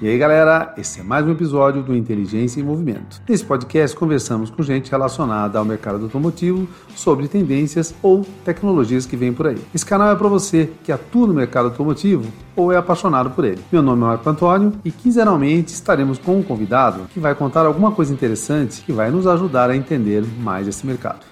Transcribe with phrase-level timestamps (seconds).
[0.00, 3.20] E aí, galera, esse é mais um episódio do Inteligência em Movimento.
[3.28, 9.32] Nesse podcast, conversamos com gente relacionada ao mercado automotivo sobre tendências ou tecnologias que vêm
[9.32, 9.58] por aí.
[9.74, 13.60] Esse canal é para você que atua no mercado automotivo ou é apaixonado por ele.
[13.72, 17.90] Meu nome é Marco Antônio e quinzenalmente estaremos com um convidado que vai contar alguma
[17.90, 21.26] coisa interessante que vai nos ajudar a entender mais esse mercado.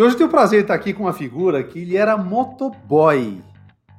[0.00, 2.16] E hoje eu tenho o prazer de estar aqui com uma figura que ele era
[2.16, 3.38] motoboy,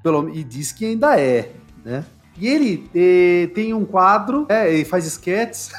[0.02, 1.52] pelo, e diz que ainda é,
[1.86, 2.04] né?
[2.40, 5.72] E ele eh, tem um quadro, é, ele faz esquetes,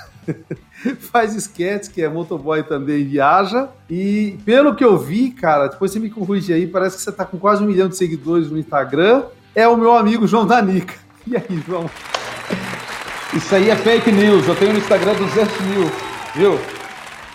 [1.11, 3.69] faz esquetes, que é motoboy também, viaja.
[3.91, 7.25] E pelo que eu vi, cara, depois você me corrige aí, parece que você tá
[7.25, 9.25] com quase um milhão de seguidores no Instagram.
[9.57, 10.95] É o meu amigo João Danica.
[11.27, 11.91] E aí, João?
[13.35, 14.47] Isso aí é fake news.
[14.47, 15.91] Eu tenho no Instagram 200 mil,
[16.37, 16.82] viu?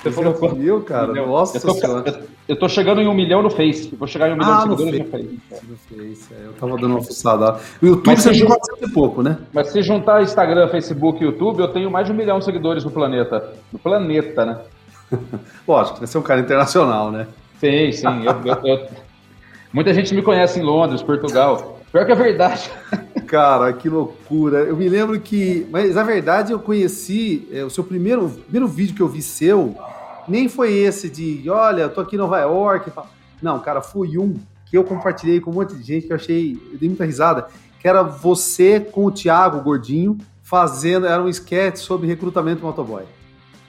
[0.10, 1.08] Você falou quanto mil, cara?
[1.08, 1.28] Milhão.
[1.28, 2.24] Nossa eu tô, senhora.
[2.48, 3.94] Eu, tô chegando em um milhão no Face.
[3.96, 5.40] Vou chegar em um milhão Ah, de seguidores no Face.
[5.68, 7.60] No Face, é, eu tava dando uma fuçada.
[7.82, 9.38] O YouTube Mas você se viu junta- bastante pouco, né?
[9.54, 12.84] Mas se juntar Instagram, Facebook e YouTube, eu tenho mais de um milhão de seguidores
[12.84, 13.54] no planeta.
[13.72, 14.58] No planeta, né?
[15.68, 17.28] Lógico, você é um cara internacional, né?
[17.60, 18.06] Sim, sim.
[18.26, 18.88] eu- eu-
[19.74, 21.80] Muita gente me conhece em Londres, Portugal.
[21.92, 22.70] Pior que é verdade.
[23.28, 24.60] Cara, que loucura.
[24.60, 25.68] Eu me lembro que.
[25.70, 27.48] Mas na verdade eu conheci.
[27.52, 29.76] é, o seu primeiro, primeiro vídeo que eu vi seu
[30.28, 33.08] nem foi esse de olha, eu tô aqui em Nova York e tal.
[33.42, 36.60] Não, cara, foi um que eu compartilhei com um monte de gente que eu achei.
[36.72, 37.48] Eu dei muita risada.
[37.80, 41.06] Que era você com o Thiago Gordinho fazendo.
[41.06, 43.04] Era um sketch sobre recrutamento motoboy.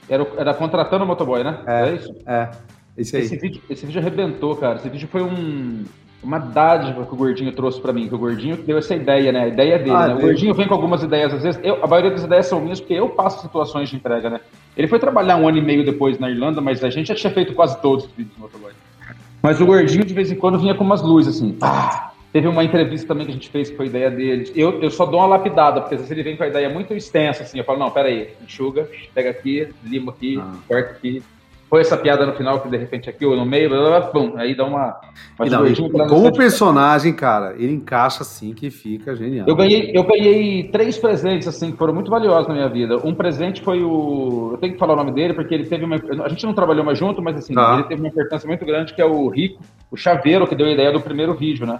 [0.09, 1.61] Era, era contratando o motoboy, né?
[1.65, 1.89] É.
[1.89, 2.15] É isso?
[2.25, 2.49] É,
[2.97, 3.23] esse aí.
[3.23, 4.77] Esse vídeo, esse vídeo arrebentou, cara.
[4.77, 5.83] Esse vídeo foi um,
[6.21, 9.43] uma dádiva que o Gordinho trouxe pra mim, que o Gordinho deu essa ideia, né?
[9.43, 10.15] A ideia dele, Ah, né?
[10.15, 10.19] O.
[10.19, 12.93] Gordinho vem com algumas ideias, às vezes, eu- a maioria das ideias são minhas, porque
[12.93, 14.39] eu passo situações de entrega, né?
[14.75, 17.31] Ele foi trabalhar um ano e meio depois na Irlanda, mas a gente já tinha
[17.31, 18.71] feito quase todos os vídeos do motoboy.
[19.41, 21.57] Mas o Gordinho, de vez em quando, vinha com umas luzes, assim.
[22.31, 24.51] Teve uma entrevista também que a gente fez que foi ideia dele.
[24.55, 26.93] Eu, eu só dou uma lapidada, porque às vezes ele vem com a ideia muito
[26.93, 27.57] extensa, assim.
[27.57, 30.53] Eu falo, não, peraí, enxuga, pega aqui, lima aqui, Ah.
[30.67, 31.23] corta aqui.
[31.69, 34.09] Põe essa piada no final, que de repente aqui ou no meio, blá, blá, blá,
[34.09, 34.99] pum, aí dá uma.
[35.45, 39.45] E não, e como lançar- personagem, cara, ele encaixa assim que fica genial.
[39.47, 42.97] eu ganhei, eu ganhei três presentes, assim, que foram muito valiosos na minha vida.
[43.05, 44.49] Um presente foi o.
[44.53, 45.97] Eu tenho que falar o nome dele, porque ele teve uma.
[46.25, 47.75] A gente não trabalhou mais junto, mas assim, Tá.
[47.75, 50.71] ele teve uma importância muito grande, que é o Rico, o chaveiro, que deu a
[50.71, 51.79] ideia do primeiro vídeo, né?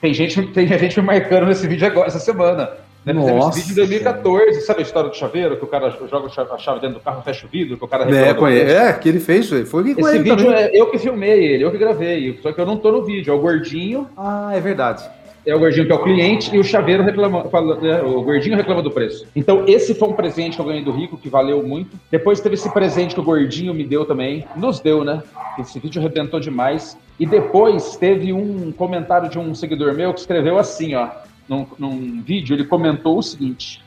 [0.00, 2.68] Tem gente, tem gente me marcando nesse vídeo agora, essa semana.
[3.04, 3.12] Né?
[3.14, 3.58] Nossa.
[3.58, 6.98] vídeo em 2014, sabe a história do chaveiro, que o cara joga a chave dentro
[6.98, 8.76] do carro, fecha o vidro, que o cara É, reclama do conhe- preço?
[8.76, 10.52] é, que ele fez, foi que Esse vídeo também.
[10.54, 13.32] é eu que filmei ele, eu que gravei, só que eu não tô no vídeo,
[13.32, 15.02] é o gordinho, Ah, é verdade.
[15.46, 18.54] é o gordinho que é o cliente e o chaveiro reclama, fala- né, o gordinho
[18.54, 19.26] reclama do preço.
[19.34, 21.96] Então esse foi um presente que eu ganhei do Rico, que valeu muito.
[22.10, 25.22] Depois teve esse presente que o gordinho me deu também, nos deu, né?
[25.58, 26.98] Esse vídeo arrebentou demais.
[27.18, 31.08] E depois teve um comentário de um seguidor meu que escreveu assim, ó,
[31.50, 33.82] num, num vídeo, ele comentou o seguinte,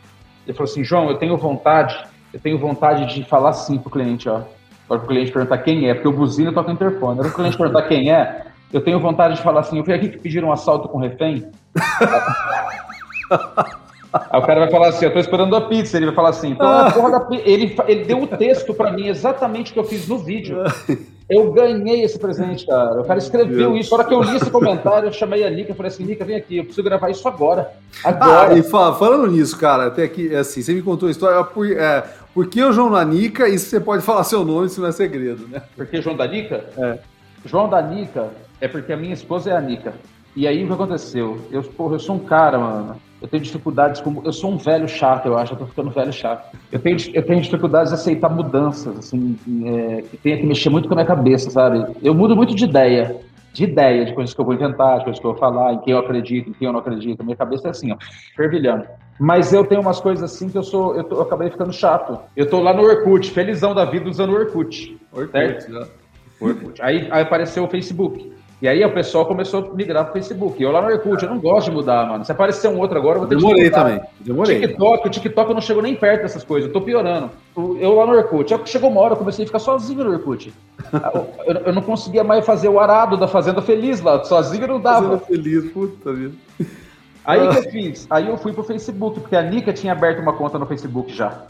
[0.45, 1.97] ele falou assim, João, eu tenho vontade,
[2.33, 4.41] eu tenho vontade de falar assim pro cliente, ó.
[4.85, 7.19] Para o cliente perguntar quem é, porque o buzina toca o interfone.
[7.19, 10.09] Para o cliente perguntar quem é, eu tenho vontade de falar assim, eu fui aqui
[10.09, 11.49] que pediram um assalto com refém.
[14.29, 15.95] Aí o cara vai falar assim, eu tô esperando a pizza.
[15.95, 19.07] Ele vai falar assim, então a porra da ele, ele deu o texto pra mim,
[19.07, 20.57] exatamente o que eu fiz no vídeo.
[21.33, 23.01] Eu ganhei esse presente, cara.
[23.01, 23.93] O cara escreveu isso.
[23.93, 26.23] A hora que eu li esse comentário, eu chamei a Nika e falei assim, Nika,
[26.25, 27.71] vem aqui, eu preciso gravar isso agora.
[28.03, 28.57] Ah, Agora.
[28.57, 31.69] e fa- falando nisso, cara, até aqui, é assim, você me contou a história, por,
[31.71, 34.91] é, por que o João Nanica, isso você pode falar seu nome, isso não é
[34.91, 35.61] segredo, né?
[35.75, 36.63] Porque João da Nica?
[36.77, 36.99] É.
[37.45, 38.29] João da Nica
[38.61, 39.93] é porque a minha esposa é a Nica.
[40.35, 41.39] E aí o que aconteceu?
[41.51, 42.95] Eu, porra, eu sou um cara, mano.
[43.23, 44.21] Eu tenho dificuldades com.
[44.25, 45.53] Eu sou um velho chato, eu acho.
[45.53, 46.55] Eu tô ficando velho chato.
[46.69, 50.89] Eu tenho, eu tenho dificuldades de aceitar mudanças, assim, é, que tenha que mexer muito
[50.89, 51.85] com a minha cabeça, sabe?
[52.03, 53.15] Eu mudo muito de ideia.
[53.53, 55.79] De ideia, de coisas que eu vou inventar, de coisas que eu vou falar, em
[55.79, 57.21] quem eu acredito, em quem eu não acredito.
[57.21, 57.97] A minha cabeça é assim, ó,
[58.35, 58.83] fervilhando.
[59.19, 60.93] Mas eu tenho umas coisas assim que eu sou.
[60.95, 62.19] Eu, tô- eu acabei ficando chato.
[62.35, 64.97] Eu tô lá no Orkut, felizão da vida usando o Orkut.
[65.31, 65.71] Certo?
[65.71, 65.85] né?
[66.41, 66.81] Orkut.
[66.81, 68.33] Aí, aí apareceu o Facebook.
[68.63, 70.63] E aí o pessoal começou a migrar pro Facebook.
[70.63, 72.23] Eu lá no Orkut, eu não gosto de mudar, mano.
[72.23, 73.83] Se aparecer um outro agora, eu vou ter Demorei que mudar.
[73.83, 74.59] também, demorei.
[74.61, 77.29] TikTok, o TikTok eu não chego nem perto dessas coisas, eu tô piorando.
[77.57, 80.53] Eu lá no Orkut, eu- chegou uma hora, eu comecei a ficar sozinho no Orkut.
[81.45, 85.19] Eu, eu não conseguia mais fazer o arado da Fazenda Feliz lá, sozinho não dava.
[85.19, 86.33] Fazendo feliz, puta vida.
[87.25, 88.07] Aí o que eu fiz?
[88.09, 91.41] Aí eu fui pro Facebook, porque a Nika tinha aberto uma conta no Facebook já.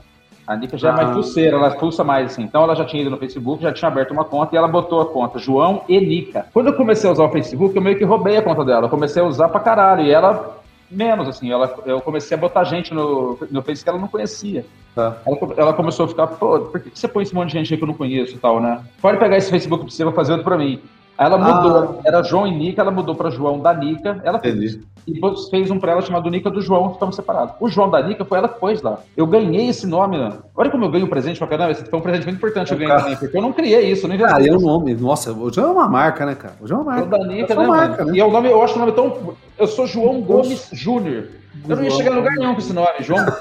[0.46, 1.14] A Nika já é mais Ah.
[1.14, 2.44] pulseira, ela pulsa mais assim.
[2.44, 5.02] Então ela já tinha ido no Facebook, já tinha aberto uma conta e ela botou
[5.02, 6.48] a conta João e Nika.
[6.54, 8.86] Quando eu comecei a usar o Facebook, eu meio que roubei a conta dela.
[8.86, 10.04] Eu comecei a usar pra caralho.
[10.04, 10.58] E ela,
[10.92, 14.66] menos assim, ela, eu comecei a botar gente no, no Facebook que ela não conhecia.
[14.94, 15.18] Tá.
[15.26, 17.78] Ela, ela começou a ficar, pô, por que você põe esse monte de gente aí
[17.78, 18.82] que eu não conheço e tal, né?
[19.02, 20.80] Pode pegar esse Facebook pra você, vai fazer outro pra mim.
[21.18, 22.02] Ela mudou, ah.
[22.06, 25.20] era João e Nica, ela mudou para João da Nica, ela fez, e
[25.50, 27.56] fez um para ela chamado Nica do João, que estamos separados.
[27.60, 29.00] O João da Nica foi ela que pôs lá.
[29.16, 30.34] Eu ganhei esse nome, né?
[30.56, 32.78] Olha como eu ganho um presente pra caramba, esse foi um presente muito importante eu
[32.78, 34.36] ganhei também, porque eu não criei isso, não inventei.
[34.36, 36.56] Ah, é o nome, nossa, o João é uma marca, né, cara?
[36.62, 37.10] O João é uma marca.
[37.10, 38.14] João da Nica, né, marca, né?
[38.16, 39.36] E é o nome, eu acho o nome tão...
[39.58, 41.28] Eu sou João Gomes Júnior.
[41.68, 43.26] Eu não ia chegar em lugar nenhum com esse nome, João...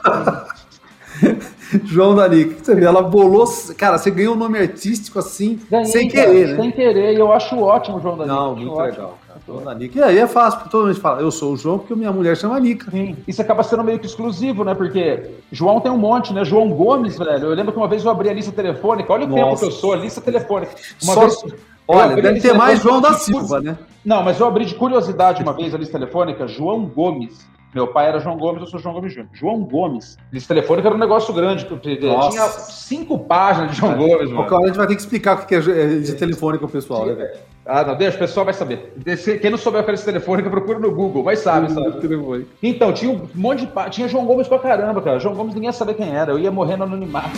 [1.84, 2.62] João Danique.
[2.62, 3.46] Você vê, ela bolou.
[3.76, 6.62] Cara, você ganhou um nome artístico assim, Ganhei, sem querer, cara, né?
[6.62, 8.36] Sem querer, e eu acho ótimo, João Danique.
[8.36, 9.18] Não, muito legal.
[9.46, 9.98] João Danique.
[9.98, 12.36] E aí é fácil, porque todo mundo fala, eu sou o João porque minha mulher
[12.36, 12.90] chama Nica.
[12.90, 13.16] Sim.
[13.26, 14.74] Isso acaba sendo meio que exclusivo, né?
[14.74, 16.44] Porque João tem um monte, né?
[16.44, 17.46] João Gomes, velho.
[17.46, 19.42] Eu lembro que uma vez eu abri a lista telefônica, olha o Nossa.
[19.42, 20.72] tempo que eu sou, a lista telefônica.
[21.02, 21.20] Uma Só...
[21.20, 21.54] vez.
[21.88, 23.76] Olha, deve ter mais João da Silva, né?
[24.04, 27.44] Não, mas eu abri de curiosidade uma vez a lista telefônica, João Gomes.
[27.74, 29.30] Meu pai era João Gomes, eu sou João Gomes Júnior.
[29.32, 30.18] João Gomes.
[30.30, 31.66] Lista telefônica era um negócio grande.
[32.02, 32.30] Nossa.
[32.30, 34.42] Tinha cinco páginas de João Gomes, mano.
[34.42, 37.14] Hora a gente vai ter que explicar o que é lista telefônica o pessoal, né,
[37.14, 37.30] velho?
[37.64, 38.92] Ah, não, deixa, o pessoal vai saber.
[39.40, 42.46] Quem não souber o que é lista telefônica, procura no Google, mas sabe, sabe?
[42.62, 43.90] Então, tinha um monte de.
[43.90, 45.18] Tinha João Gomes pra caramba, cara.
[45.18, 46.32] João Gomes ninguém ia saber quem era.
[46.32, 47.30] Eu ia morrer no anonimato.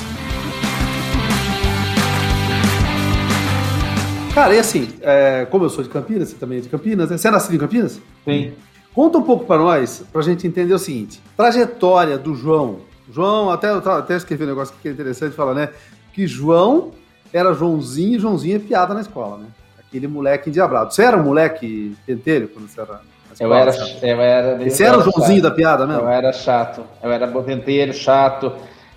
[4.35, 7.17] Cara, e assim, é, como eu sou de Campinas, você também é de Campinas, né?
[7.17, 8.01] Você é nascido em Campinas?
[8.25, 8.53] Sim.
[8.95, 12.81] Conta um pouco para nós, para a gente entender o seguinte: trajetória do João.
[13.11, 15.69] João, até, até escrevi um negócio que é interessante, fala, né?
[16.13, 16.93] Que João
[17.33, 19.47] era Joãozinho e Joãozinho é piada na escola, né?
[19.79, 20.95] Aquele moleque endiabrado.
[20.95, 23.01] Você era um moleque pentelho quando você era.
[23.33, 24.71] Escola, eu era, eu era.
[24.71, 25.51] Você era o Joãozinho chato.
[25.51, 26.03] da piada mesmo?
[26.03, 26.85] Eu era chato.
[27.03, 28.53] Eu era pentelho, chato.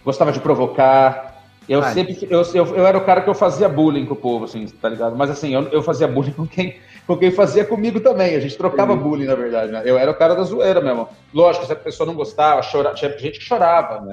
[0.05, 1.41] Gostava de provocar.
[1.67, 1.93] Eu Ai.
[1.93, 2.27] sempre.
[2.29, 4.87] Eu, eu, eu, era o cara que eu fazia bullying com o povo, assim, tá
[4.87, 5.15] ligado?
[5.17, 6.75] Mas assim, eu, eu fazia bullying com quem
[7.07, 8.35] com quem fazia comigo também.
[8.35, 8.99] A gente trocava Sim.
[8.99, 9.71] bullying, na verdade.
[9.71, 9.81] Né?
[9.85, 11.07] Eu era o cara da zoeira mesmo.
[11.33, 12.93] Lógico, se a pessoa não gostava, chora...
[12.93, 14.05] tinha gente que chorava.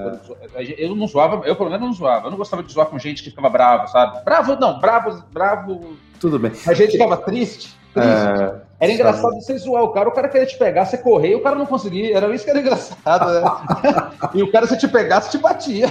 [0.55, 0.75] É.
[0.79, 2.29] Eu não zoava, eu pelo menos não zoava.
[2.29, 4.25] Eu não gostava de zoar com gente que ficava bravo, sabe?
[4.25, 5.97] Bravo, não, bravo, bravo.
[6.21, 6.53] Tudo bem.
[6.67, 7.75] A gente ficava triste.
[7.97, 9.45] É, era engraçado sabe.
[9.45, 11.67] você zoar o cara, o cara queria te pegar, você correr e o cara não
[11.67, 12.17] conseguia.
[12.17, 13.43] Era isso que era engraçado, né?
[14.35, 15.91] e o cara, se te pegasse, te batia.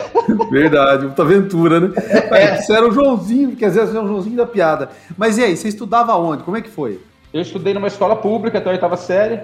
[0.51, 1.93] Verdade, muita aventura, né?
[2.31, 2.57] É.
[2.57, 4.89] Você era o Joãozinho, que às vezes era o Joãozinho da piada.
[5.17, 6.43] Mas e aí, você estudava onde?
[6.43, 6.99] Como é que foi?
[7.33, 9.39] Eu estudei numa escola pública até a oitava série,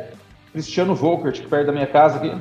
[0.52, 2.36] Cristiano Volkert, perto da minha casa aqui.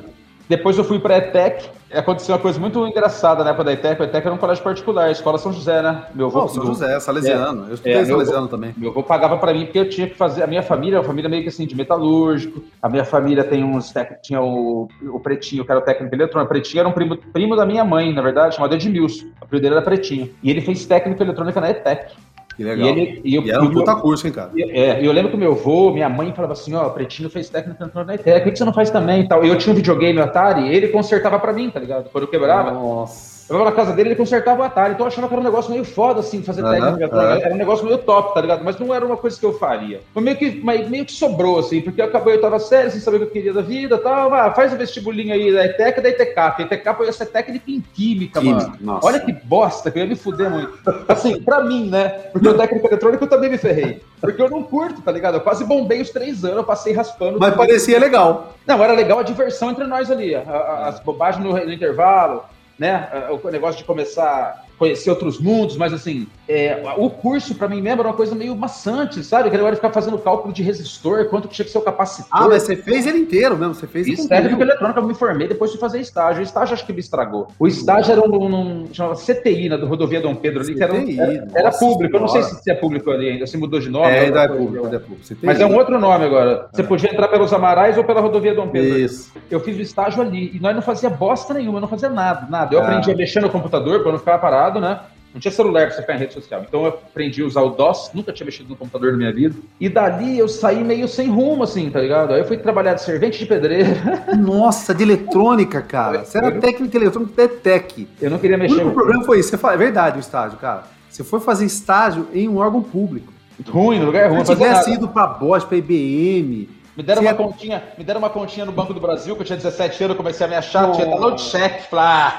[0.49, 1.69] Depois eu fui para a ETEC.
[1.93, 4.01] Aconteceu uma coisa muito engraçada na época da ETEC.
[4.01, 6.05] A ETEC era um colégio particular, a escola São José, né?
[6.13, 6.43] Meu avô.
[6.43, 7.65] Oh, São José, Salesiano.
[7.65, 8.73] É, eu estudei é, Salesiano também.
[8.75, 10.41] Meu avô pagava para mim porque eu tinha que fazer.
[10.41, 12.63] A minha família é uma família meio que assim de metalúrgico.
[12.81, 13.93] A minha família tem uns.
[14.23, 16.51] Tinha o, o Pretinho, que era o técnico eletrônico.
[16.51, 19.27] O Pretinho era um primo, primo da minha mãe, na verdade, chamado Edmilson.
[19.41, 20.33] O primo dele era Pretinho.
[20.41, 22.11] E ele fez técnico eletrônica na ETEC.
[22.59, 22.89] Que legal.
[22.89, 24.51] E, ele, e, eu, e era um puta curso, hein, cara?
[24.53, 27.29] E, é, eu lembro que o meu avô, minha mãe falava assim, ó, oh, Pretinho
[27.29, 29.45] fez técnico na ETEC, por que você não faz também e tal?
[29.45, 32.09] Eu tinha um videogame Atari, ele consertava pra mim, tá ligado?
[32.09, 32.71] Quando eu quebrava.
[32.71, 33.38] Nossa.
[33.49, 35.43] Eu tava na casa dele, ele consertava o Atari, então eu achava que era um
[35.43, 37.15] negócio meio foda, assim, fazer uhum, técnica.
[37.15, 37.21] Uhum.
[37.21, 38.63] Era um negócio meio top, tá ligado?
[38.63, 40.01] Mas não era uma coisa que eu faria.
[40.13, 43.17] Foi meio que, meio que sobrou, assim, porque eu acabei, eu tava sério, sem saber
[43.17, 44.31] o que eu queria da vida e tal.
[44.35, 46.37] Ah, faz o vestibulinho aí da ETEC e da ITK.
[46.37, 48.77] A ITK foi essa técnica em química, química mano.
[48.79, 49.07] Nossa.
[49.07, 50.77] Olha que bosta, que eu ia me fuder muito.
[51.07, 52.09] Assim, pra mim, né?
[52.31, 54.03] Porque o técnico eletrônico eu também me ferrei.
[54.21, 55.35] Porque eu não curto, tá ligado?
[55.35, 57.39] Eu quase bombei os três anos, eu passei raspando.
[57.39, 58.53] Mas parecia legal.
[58.67, 60.35] Não, era legal a diversão entre nós ali.
[60.35, 62.43] As bobagens no, no intervalo
[62.79, 63.09] né?
[63.29, 67.99] O negócio de começar conhecer outros mundos, mas assim, é, o curso para mim mesmo
[67.99, 69.49] era uma coisa meio maçante, sabe?
[69.49, 72.29] Que era ficar fazendo cálculo de resistor, quanto que tinha que ser o capacitor.
[72.31, 74.29] Ah, mas você fez ele inteiro mesmo, você fez isso.
[74.29, 76.39] Técnico eletrônico, eu me formei depois de fazer estágio.
[76.39, 77.49] O estágio acho que me estragou.
[77.59, 80.83] O estágio era um, um, chamava CTI, na do Rodovia Dom Pedro ali, CTI, que
[80.83, 82.15] era, um, era, era público.
[82.15, 84.07] Eu não sei se é público ali ainda, se mudou de nome.
[84.07, 85.23] É, ainda é público, ainda é público.
[85.23, 85.45] CTI.
[85.45, 86.69] Mas é um outro nome agora.
[86.71, 86.85] Você é.
[86.85, 88.97] podia entrar pelos Amarais ou pela Rodovia Dom Pedro.
[88.97, 89.31] Isso.
[89.49, 92.73] Eu fiz o estágio ali e nós não fazia bosta nenhuma, não fazia nada, nada.
[92.73, 92.83] Eu ah.
[92.83, 94.99] aprendi a mexer no computador para não ficar parado, né?
[95.33, 96.65] Não tinha celular para você ficar em rede social.
[96.67, 99.55] Então eu aprendi a usar o DOS, nunca tinha mexido no computador na minha vida.
[99.79, 102.33] E dali eu saí meio sem rumo, assim, tá ligado?
[102.33, 103.91] Aí eu fui trabalhar de servente de pedreiro.
[104.37, 106.25] Nossa, de eletrônica, cara.
[106.25, 108.07] Você era técnico eletrônico de tech.
[108.19, 108.77] Eu não queria mexer.
[108.77, 109.49] O único problema foi isso.
[109.49, 110.83] Você fala, é verdade o estágio, cara.
[111.07, 113.31] Você foi fazer estágio em um órgão público.
[113.67, 114.43] Ruim, no lugar ruim.
[114.43, 118.65] Se tivesse ido para Bosch, para IBM, me deram, uma continha, me deram uma continha
[118.65, 120.91] no Banco do Brasil, que eu tinha 17 anos, comecei a me achar, oh.
[120.91, 122.33] tinha talão de cheque, falei,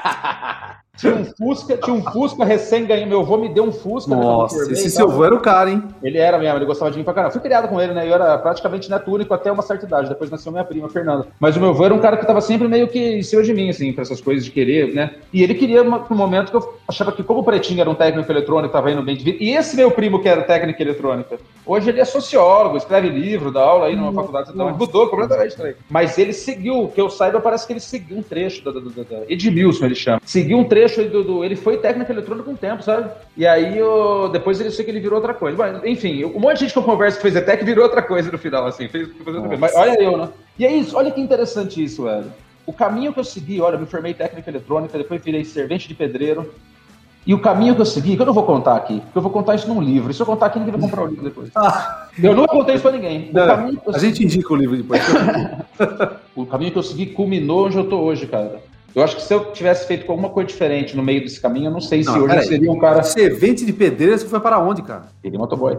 [1.00, 3.06] Tinha um Fusca, tinha um Fusca recém ganhei.
[3.06, 4.14] Meu avô me deu um Fusca.
[4.14, 5.82] Né, Nossa, esse seu avô era o cara, hein?
[6.02, 7.32] Ele era mesmo, ele gostava de mim pra caramba.
[7.32, 8.06] Fui criado com ele, né?
[8.06, 10.10] Eu era praticamente neto único até uma certa idade.
[10.10, 11.26] Depois nasceu minha prima, Fernanda.
[11.40, 13.54] Mas o meu avô era um cara que tava sempre meio que em cima de
[13.54, 15.14] mim, assim, pra essas coisas de querer, né?
[15.32, 18.30] E ele queria um momento que eu achava que, como o Pretinho era um técnico
[18.30, 19.38] eletrônico, tava indo bem de vida.
[19.40, 23.60] E esse meu primo, que era técnico eletrônica, hoje ele é sociólogo, escreve livro, dá
[23.60, 25.56] aula aí numa faculdade, então mudou completamente
[25.88, 29.02] Mas ele seguiu, que eu saiba, parece que ele seguiu um trecho da, da, da,
[29.02, 30.20] da Edmilson, ele chama.
[30.24, 33.10] Seguiu um trecho trecho do, do, Ele foi técnico eletrônico um tempo, sabe?
[33.36, 35.56] E aí eu, depois ele sei que ele virou outra coisa.
[35.56, 38.30] Mas, enfim, um monte de gente que eu converso que fez ETEC virou outra coisa
[38.30, 38.88] no final, assim.
[38.88, 39.56] Fez, fez outra coisa.
[39.56, 40.28] Mas olha eu, né?
[40.58, 42.32] E é isso, olha que interessante isso, velho.
[42.66, 45.94] O caminho que eu segui, olha, eu me formei técnica eletrônica, depois virei servente de
[45.94, 46.52] pedreiro.
[47.26, 49.30] E o caminho que eu segui, que eu não vou contar aqui, porque eu vou
[49.30, 50.10] contar isso num livro.
[50.10, 51.50] E se eu contar aqui, ninguém vai comprar o livro depois.
[51.54, 52.08] Ah.
[52.22, 53.30] Eu não contei isso pra ninguém.
[53.32, 55.02] Não, a gente indica o livro depois.
[56.34, 58.62] o caminho que eu segui culminou onde eu tô hoje, cara.
[58.94, 61.70] Eu acho que se eu tivesse feito alguma coisa diferente no meio desse caminho, eu
[61.70, 63.02] não sei se não, hoje eu seria um cara.
[63.02, 65.02] Servente de pedreiro, você foi para onde, cara?
[65.22, 65.78] Ele motoboy.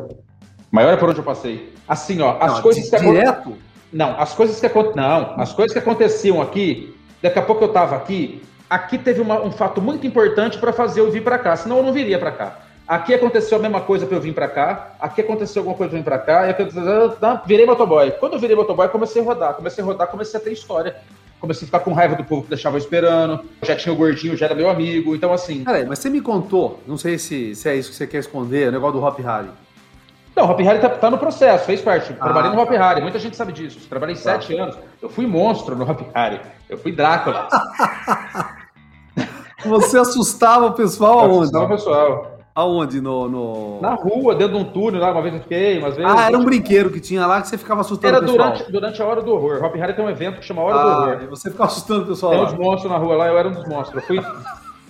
[0.72, 1.74] Maior é por onde eu passei.
[1.88, 3.58] Assim, ó, as não, coisas que Direto?
[3.92, 7.98] Não, as coisas que Não, as coisas que aconteciam aqui, daqui a pouco eu tava
[7.98, 11.78] aqui, aqui teve uma, um fato muito importante para fazer eu vir para cá, senão
[11.78, 12.60] eu não viria para cá.
[12.88, 16.00] Aqui aconteceu a mesma coisa para eu vir para cá, aqui aconteceu alguma coisa para
[16.00, 18.12] eu vir para cá, e aconteceu, virei motoboy.
[18.12, 20.96] Quando eu virei motoboy, comecei a rodar, comecei a rodar, comecei a ter história
[21.42, 24.46] comecei a ficar com raiva do povo que deixava esperando, já tinha o gordinho, já
[24.46, 25.64] era meu amigo, então assim.
[25.64, 28.70] Peraí, mas você me contou, não sei se, se é isso que você quer esconder,
[28.70, 29.50] o negócio do Hop Harry.
[30.36, 32.16] Não, o Hop Harry tá, tá, no processo, fez parte.
[32.20, 33.80] Ah, Trabalhei no Hop Harry, muita gente sabe disso.
[33.90, 34.22] Trabalhei tá.
[34.22, 34.78] sete anos.
[35.02, 36.40] Eu fui monstro no Hop Harry.
[36.70, 37.50] Eu fui Drácula.
[39.66, 41.44] Você assustava o pessoal aonde?
[41.44, 42.41] Assustava o pessoal.
[42.54, 43.00] Aonde?
[43.00, 46.12] No, no, Na rua, dentro de um túnel lá, uma vez eu fiquei, umas vezes.
[46.12, 48.52] Ah, era um brinquedo que tinha lá que você ficava assustando era o pessoal.
[48.52, 49.64] Durante, durante a hora do horror.
[49.64, 51.24] Hop Harry tem um evento que chama Hora ah, do Horror.
[51.24, 52.48] E você ficava assustando o pessoal tem lá.
[52.48, 54.04] uns monstros na rua lá, eu era um dos monstros.
[54.04, 54.26] Eu fui,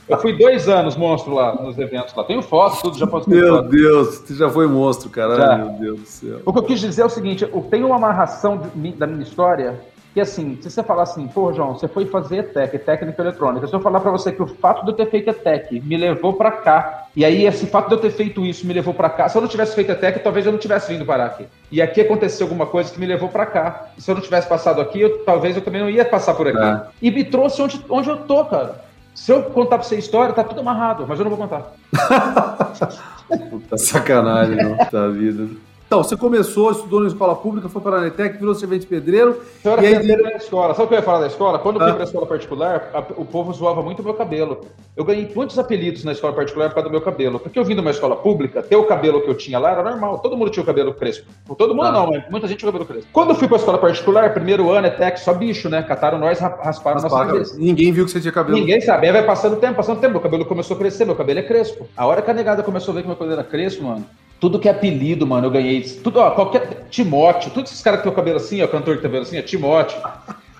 [0.09, 2.23] eu fui dois anos monstro lá, nos eventos lá.
[2.23, 3.69] Tenho fotos, tudo, já posso Meu foto.
[3.69, 5.57] Deus, você já foi monstro, cara.
[5.57, 6.39] Meu Deus do céu.
[6.43, 9.21] O que eu quis dizer é o seguinte, eu tenho uma amarração de, da minha
[9.21, 9.79] história
[10.13, 13.73] que assim, se você falar assim, pô, João, você foi fazer ETEC, técnica eletrônica, se
[13.73, 16.51] eu falar para você que o fato de eu ter feito ETEC me levou para
[16.51, 19.37] cá, e aí esse fato de eu ter feito isso me levou para cá, se
[19.37, 21.47] eu não tivesse feito ETEC, talvez eu não tivesse vindo parar aqui.
[21.71, 23.87] E aqui aconteceu alguma coisa que me levou para cá.
[23.97, 26.47] E se eu não tivesse passado aqui, eu, talvez eu também não ia passar por
[26.47, 26.57] aqui.
[26.57, 26.81] É.
[27.01, 28.75] E me trouxe onde, onde eu tô, cara.
[29.13, 31.73] Se eu contar pra você a história, tá tudo amarrado, mas eu não vou contar.
[33.49, 35.47] Puta sacanagem, não, da vida.
[35.91, 39.41] Então, você começou, estudou na escola pública, foi para a Anetec, virou servente pedreiro.
[39.61, 40.31] Eu era e pedreiro aí...
[40.31, 40.73] na escola.
[40.73, 41.59] Sabe o que eu ia falar da escola?
[41.59, 41.93] Quando eu fui ah.
[41.95, 44.61] para a escola particular, a, o povo zoava muito o meu cabelo.
[44.95, 47.41] Eu ganhei muitos apelidos na escola particular por causa do meu cabelo.
[47.41, 49.83] Porque eu vim de uma escola pública, ter o cabelo que eu tinha lá era
[49.83, 50.19] normal.
[50.19, 51.29] Todo mundo tinha o cabelo crespo.
[51.57, 51.91] Todo mundo ah.
[51.91, 53.09] não, mas muita gente tinha o cabelo crespo.
[53.11, 55.83] Quando eu fui para a escola particular, primeiro ano, ETEC, só bicho, né?
[55.83, 57.57] Cataram nós, rasparam nossa cabeça.
[57.57, 58.57] Ninguém viu que você tinha cabelo.
[58.57, 59.07] Ninguém sabe.
[59.07, 60.13] Aí vai passando tempo, passando tempo.
[60.13, 61.85] Meu cabelo começou a crescer, meu cabelo é crespo.
[61.97, 64.05] A hora que a negada começou a ver que meu cabelo era crespo, mano,
[64.41, 65.83] tudo que é apelido, mano, eu ganhei.
[65.83, 66.87] Tudo, ó, qualquer.
[66.89, 69.37] Timóteo, todos esses caras que tem o cabelo assim, ó, cantor que tem cabelo assim,
[69.37, 70.01] é Timóteo.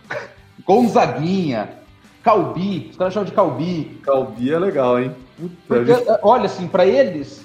[0.63, 1.71] Gonzaguinha,
[2.23, 3.99] Calbi, os caras chamam de Calbi.
[4.03, 5.15] Calbi é legal, hein?
[5.35, 6.19] Puta Porque, gente...
[6.21, 7.43] olha, assim, pra eles,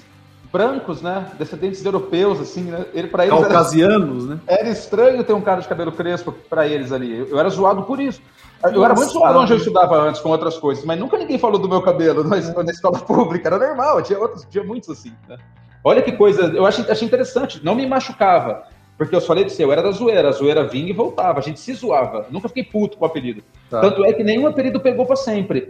[0.53, 1.25] brancos, né?
[1.39, 2.85] Descendentes de europeus, assim, né?
[2.93, 4.41] Ele, pra eles Caucasianos, era, né?
[4.45, 7.17] Era estranho ter um cara de cabelo crespo pra eles ali.
[7.17, 8.21] Eu, eu era zoado por isso.
[8.63, 11.39] Eu Nossa, era muito zoado onde eu estudava antes com outras coisas, mas nunca ninguém
[11.39, 13.49] falou do meu cabelo na, na escola pública.
[13.49, 15.37] Era normal, tinha outros, tinha muitos assim, né?
[15.87, 18.63] Olha que coisa, eu achei, achei interessante, não me machucava.
[18.97, 21.41] Porque eu falei de você, eu era da zoeira, a zoeira vinha e voltava, a
[21.41, 22.25] gente se zoava.
[22.29, 23.41] Nunca fiquei puto com o apelido.
[23.69, 23.79] Tá.
[23.79, 25.69] Tanto é que nenhum apelido pegou pra sempre.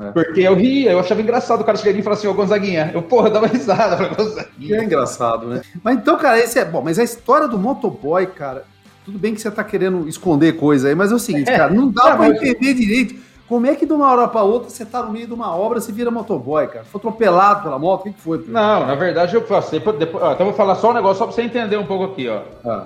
[0.00, 0.10] É.
[0.10, 2.90] Porque eu ria, eu achava engraçado o cara chegar e falar assim, ô Gonzaguinha.
[2.94, 4.78] Eu, porra, dava risada pra Gonzaguinha.
[4.78, 5.60] É engraçado, né?
[5.84, 6.64] Mas então, cara, esse é.
[6.64, 8.64] Bom, mas a história do motoboy, cara,
[9.04, 11.58] tudo bem que você tá querendo esconder coisa aí, mas é o seguinte, é.
[11.58, 14.68] cara, não dá é, pra entender direito como é que de uma hora para outra
[14.68, 16.84] você tá no meio de uma obra e vira motoboy, cara?
[16.84, 18.02] Foi atropelado pela moto?
[18.02, 18.44] O que, que foi?
[18.46, 19.80] Não, na verdade eu passei.
[19.80, 22.28] Depois, ó, então vou falar só um negócio só para você entender um pouco aqui,
[22.28, 22.42] ó.
[22.64, 22.84] Ah.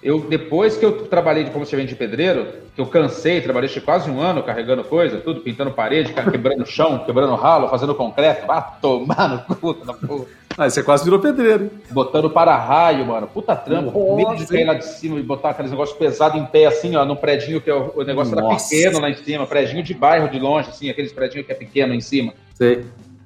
[0.00, 4.10] Eu, depois que eu trabalhei de como servente de pedreiro, que eu cansei, trabalhei quase
[4.10, 9.28] um ano carregando coisa, tudo, pintando parede, quebrando chão, quebrando ralo, fazendo concreto, ah, tomar
[9.28, 10.26] no cu da porra.
[10.56, 11.70] Ah, você quase virou pedreiro, hein?
[11.90, 13.26] Botando para-raio, mano.
[13.26, 13.92] Puta trampa.
[14.14, 17.04] Medo de cair lá de cima e botar aqueles negócios pesados em pé, assim, ó,
[17.04, 18.74] num predinho que é o, o negócio Nossa.
[18.74, 21.56] era pequeno lá em cima, predinho de bairro de longe, assim, aqueles predinhos que é
[21.56, 22.32] pequeno em cima.
[22.54, 22.84] Sei.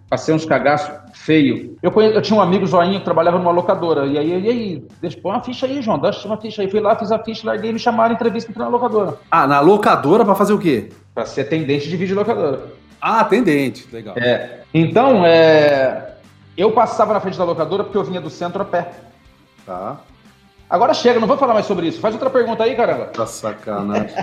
[0.09, 1.77] Passei uns cagaços feio.
[1.83, 2.15] Eu, conhe...
[2.15, 4.07] eu tinha um amigo zoinho que trabalhava numa locadora.
[4.07, 6.71] E aí, e aí, deixa põe uma ficha aí, João, deixa uma ficha aí.
[6.71, 9.19] Fui lá, fiz a ficha, larguei e me chamaram entrevista pra na locadora.
[9.31, 10.89] Ah, na locadora pra fazer o quê?
[11.15, 12.69] Pra ser atendente de vídeo locadora.
[12.99, 14.15] Ah, atendente, legal.
[14.17, 14.61] É.
[14.73, 16.15] Então, é
[16.59, 18.91] eu passava na frente da locadora porque eu vinha do centro a pé.
[19.65, 19.99] Tá.
[20.69, 22.01] Agora chega, não vou falar mais sobre isso.
[22.01, 23.05] Faz outra pergunta aí, caramba.
[23.05, 24.09] Tá sacanagem.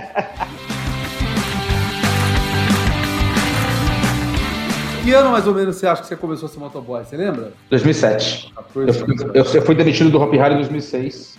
[5.02, 7.02] que ano mais ou menos você acha que você começou a ser motoboy?
[7.02, 7.54] Você lembra?
[7.70, 8.52] 2007.
[8.54, 8.84] eu, fui,
[9.32, 11.38] eu, eu, fui demitido do Hop Harry em 2006.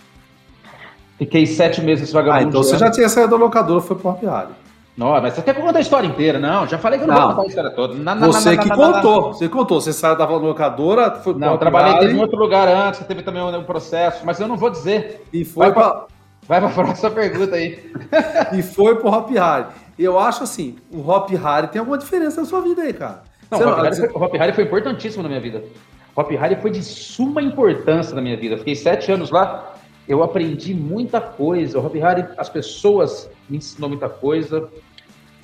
[1.16, 2.44] Fiquei sete meses vagabundo.
[2.44, 4.52] Ah, então você já tinha saído da locadora e foi pro Hop Harry.
[4.98, 6.40] Não, mas você quer contar a história inteira?
[6.40, 7.26] Não, já falei que eu não, não.
[7.26, 7.94] vou contar a história toda.
[7.94, 9.80] Na, na, você na, que contou, você contou.
[9.80, 13.58] Você saiu da locadora, foi Não, eu trabalhei em outro lugar antes, teve também um,
[13.58, 15.24] um, processo, mas eu não vou dizer.
[15.32, 16.06] E foi vai pra...
[16.48, 17.92] Vai pra próxima pergunta aí.
[18.52, 19.66] e foi pro Hop Harry.
[19.96, 23.22] Eu acho assim, o Hop Harry tem alguma diferença na sua vida aí, cara.
[23.48, 25.62] Não, o Hop, Harry foi, o Hop Harry foi importantíssimo na minha vida.
[26.16, 28.58] O Hop Harry foi de suma importância na minha vida.
[28.58, 29.74] Fiquei sete anos lá,
[30.08, 31.78] eu aprendi muita coisa.
[31.78, 34.68] O Hop Harry, as pessoas me ensinou muita coisa.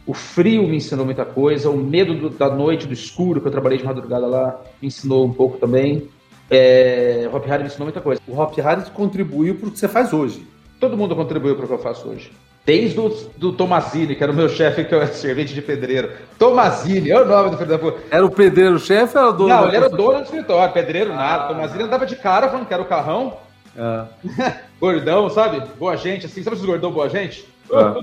[0.07, 1.71] O frio me ensinou muita coisa.
[1.71, 5.25] O medo do, da noite, do escuro, que eu trabalhei de madrugada lá, me ensinou
[5.25, 6.09] um pouco também.
[6.51, 8.21] É, o Hop Harry me ensinou muita coisa.
[8.29, 10.47] O Hop Harry contribuiu para o que você faz hoje.
[10.79, 12.31] Todo mundo contribuiu para o que eu faço hoje.
[12.67, 16.11] Desde o do Tomazini, que era o meu chefe, que é servente de pedreiro.
[16.39, 18.01] Tomazini, é o nome do filho da puta.
[18.11, 19.49] Era o pedreiro-chefe ou era o dono?
[19.49, 21.17] Não, ele era o dono do escritório, pedreiro ah.
[21.17, 21.49] nada.
[21.49, 23.39] Tomazini andava de cara falando que era o carrão.
[23.79, 24.07] Ah.
[24.81, 25.63] gordão, sabe?
[25.79, 26.43] Boa gente, assim.
[26.43, 27.47] Sabe esses gordão boa gente?
[27.73, 27.95] Ah.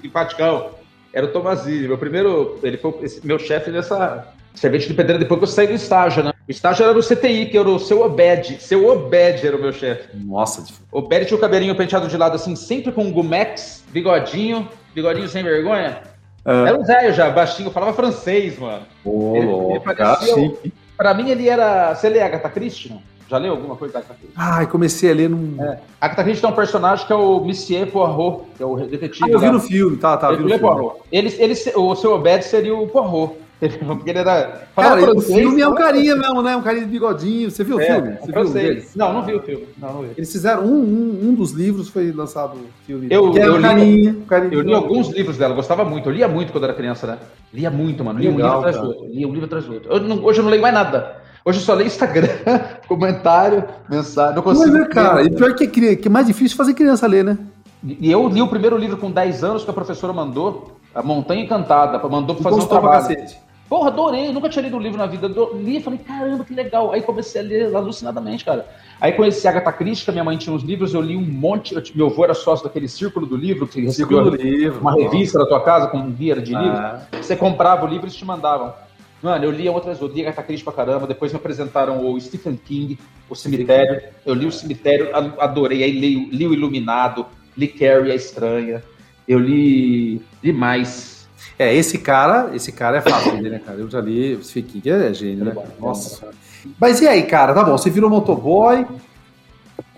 [0.00, 0.70] Simpaticão.
[1.14, 1.88] Era o Tomazini.
[1.88, 2.58] Meu primeiro.
[2.62, 6.22] Ele foi esse, meu chefe nessa servente de pedreiro depois que eu saí do estágio,
[6.22, 6.32] né?
[6.46, 8.60] O estágio era no CTI, que era o seu Obed.
[8.60, 10.08] Seu Obed era o meu chefe.
[10.14, 10.64] Nossa.
[10.92, 15.42] Obed tinha o cabelinho penteado de lado assim, sempre com um gumex, bigodinho, bigodinho sem
[15.42, 16.02] vergonha.
[16.44, 16.68] Ah.
[16.68, 18.82] Era um velho já, baixinho, falava francês, mano.
[19.04, 20.52] Ô, ele, ele parecia,
[20.96, 21.94] Pra mim ele era...
[21.94, 23.02] Você lê Agatha Christie, não?
[23.28, 24.34] Já leu alguma coisa da Agatha Christie?
[24.36, 25.62] Ai, comecei a ler num...
[25.62, 25.80] É.
[26.00, 29.24] Agatha Christie tem um personagem que é o Monsieur Poirot, que é o detetive.
[29.24, 30.32] Ah, eu vi no filme, tá, tá.
[30.32, 30.90] Ele, vi no filme.
[31.10, 33.44] Ele, ele, o seu Obed seria o Poirot.
[33.86, 34.66] Porque ele era.
[34.74, 36.56] Cara, o filme é um carinha mesmo, né?
[36.56, 37.50] Um carinha de bigodinho.
[37.50, 38.18] Você viu o é, filme?
[38.20, 39.66] Você viu Não, não vi o filme.
[39.78, 40.10] Não, não vi.
[40.16, 43.06] Eles fizeram um, um, um dos livros, foi lançado o filme.
[43.10, 46.08] Eu, eu, carinha, li, carinha eu li alguns livros dela, gostava muito.
[46.08, 47.18] Eu lia muito quando era criança, né?
[47.52, 48.18] Lia muito, mano.
[48.18, 49.06] Lia um livro atrás do outro.
[49.06, 49.92] Lia um livro atrás do outro.
[49.92, 51.23] Eu não, hoje eu não leio mais nada.
[51.44, 52.28] Hoje eu só leio Instagram,
[52.88, 54.34] comentário, mensagem.
[54.34, 54.72] Não consigo.
[54.72, 57.36] Mas, é, cara, e pior que, que é mais difícil fazer criança ler, né?
[57.84, 61.44] E eu li o primeiro livro com 10 anos que a professora mandou, A Montanha
[61.44, 63.06] Encantada, mandou pra fazer um trabalho.
[63.06, 63.38] Cacete.
[63.68, 65.26] Porra, adorei, nunca tinha lido um livro na vida.
[65.26, 66.92] Li e falei, caramba, que legal.
[66.92, 68.66] Aí comecei a ler alucinadamente, cara.
[69.00, 71.74] Aí conheci a Agatha Christie, minha mãe tinha uns livros, eu li um monte.
[71.74, 75.38] Eu, meu avô era sócio daquele Círculo do Livro, que Círculo do livro, uma revista
[75.38, 76.60] da tua casa com um guia de ah.
[76.60, 77.26] livros.
[77.26, 78.72] Você comprava o livro e eles te mandavam.
[79.24, 81.06] Mano, eu li outras, eu li Agatha Christie pra caramba.
[81.06, 84.02] Depois me apresentaram o Stephen King, O Cemitério.
[84.26, 85.82] Eu li O Cemitério, adorei.
[85.82, 87.24] Aí li, li O Iluminado,
[87.56, 88.82] li Carrie a Estranha.
[89.26, 91.26] Eu li, li mais.
[91.58, 93.78] É, esse cara, esse cara é fácil né, cara?
[93.78, 95.56] Eu já li, o Stephen é gênio, né?
[95.80, 96.28] Nossa.
[96.78, 97.54] Mas e aí, cara?
[97.54, 98.86] Tá bom, você virou motoboy.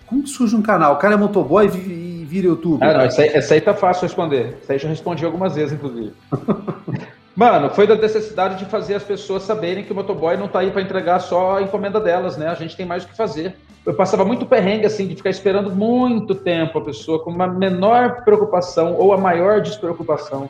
[0.06, 0.94] Como surge um canal?
[0.94, 2.80] O cara é motoboy e vira YouTube?
[2.80, 4.58] Ah, não, essa aí, essa aí tá fácil responder.
[4.62, 6.12] Essa aí já respondi algumas vezes, inclusive.
[7.36, 10.70] Mano, foi da necessidade de fazer as pessoas saberem que o motoboy não tá aí
[10.70, 12.48] para entregar só a encomenda delas, né?
[12.48, 13.54] A gente tem mais o que fazer.
[13.84, 18.24] Eu passava muito perrengue, assim, de ficar esperando muito tempo a pessoa com uma menor
[18.24, 20.48] preocupação ou a maior despreocupação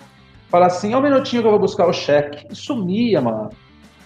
[0.49, 2.47] falar assim, ó um minutinho que eu vou buscar o cheque.
[2.51, 3.51] E sumia, mano.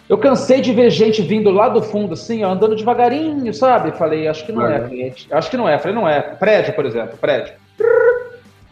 [0.09, 3.93] Eu cansei de ver gente vindo lá do fundo, assim, ó, andando devagarinho, sabe?
[3.93, 5.29] Falei, acho que não é, é cliente.
[5.31, 5.79] Acho que não é.
[5.79, 6.21] Falei, não é.
[6.21, 7.55] Prédio, por exemplo, prédio.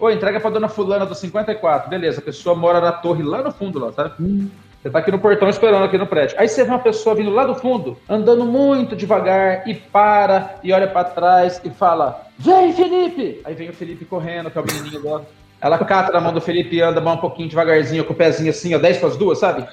[0.00, 1.90] Oi, entrega pra dona fulana do 54.
[1.90, 4.14] Beleza, a pessoa mora na torre lá no fundo, lá, sabe?
[4.20, 4.48] Hum.
[4.80, 6.36] Você tá aqui no portão esperando aqui no prédio.
[6.38, 10.72] Aí você vê uma pessoa vindo lá do fundo, andando muito devagar, e para, e
[10.72, 13.40] olha para trás e fala: Vem, Felipe!
[13.44, 15.26] Aí vem o Felipe correndo, que é o menininho dela.
[15.60, 18.76] Ela cata na mão do Felipe e anda um pouquinho devagarzinho, com o pezinho assim,
[18.76, 19.66] ó, 10 para as duas, sabe?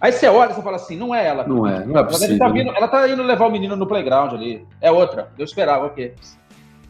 [0.00, 1.46] Aí você olha e fala assim, não é ela.
[1.46, 2.36] Não é, não é possível.
[2.36, 4.66] Ela tá, vindo, ela tá indo levar o menino no playground ali.
[4.80, 5.28] É outra.
[5.38, 6.14] Eu esperava, o quê?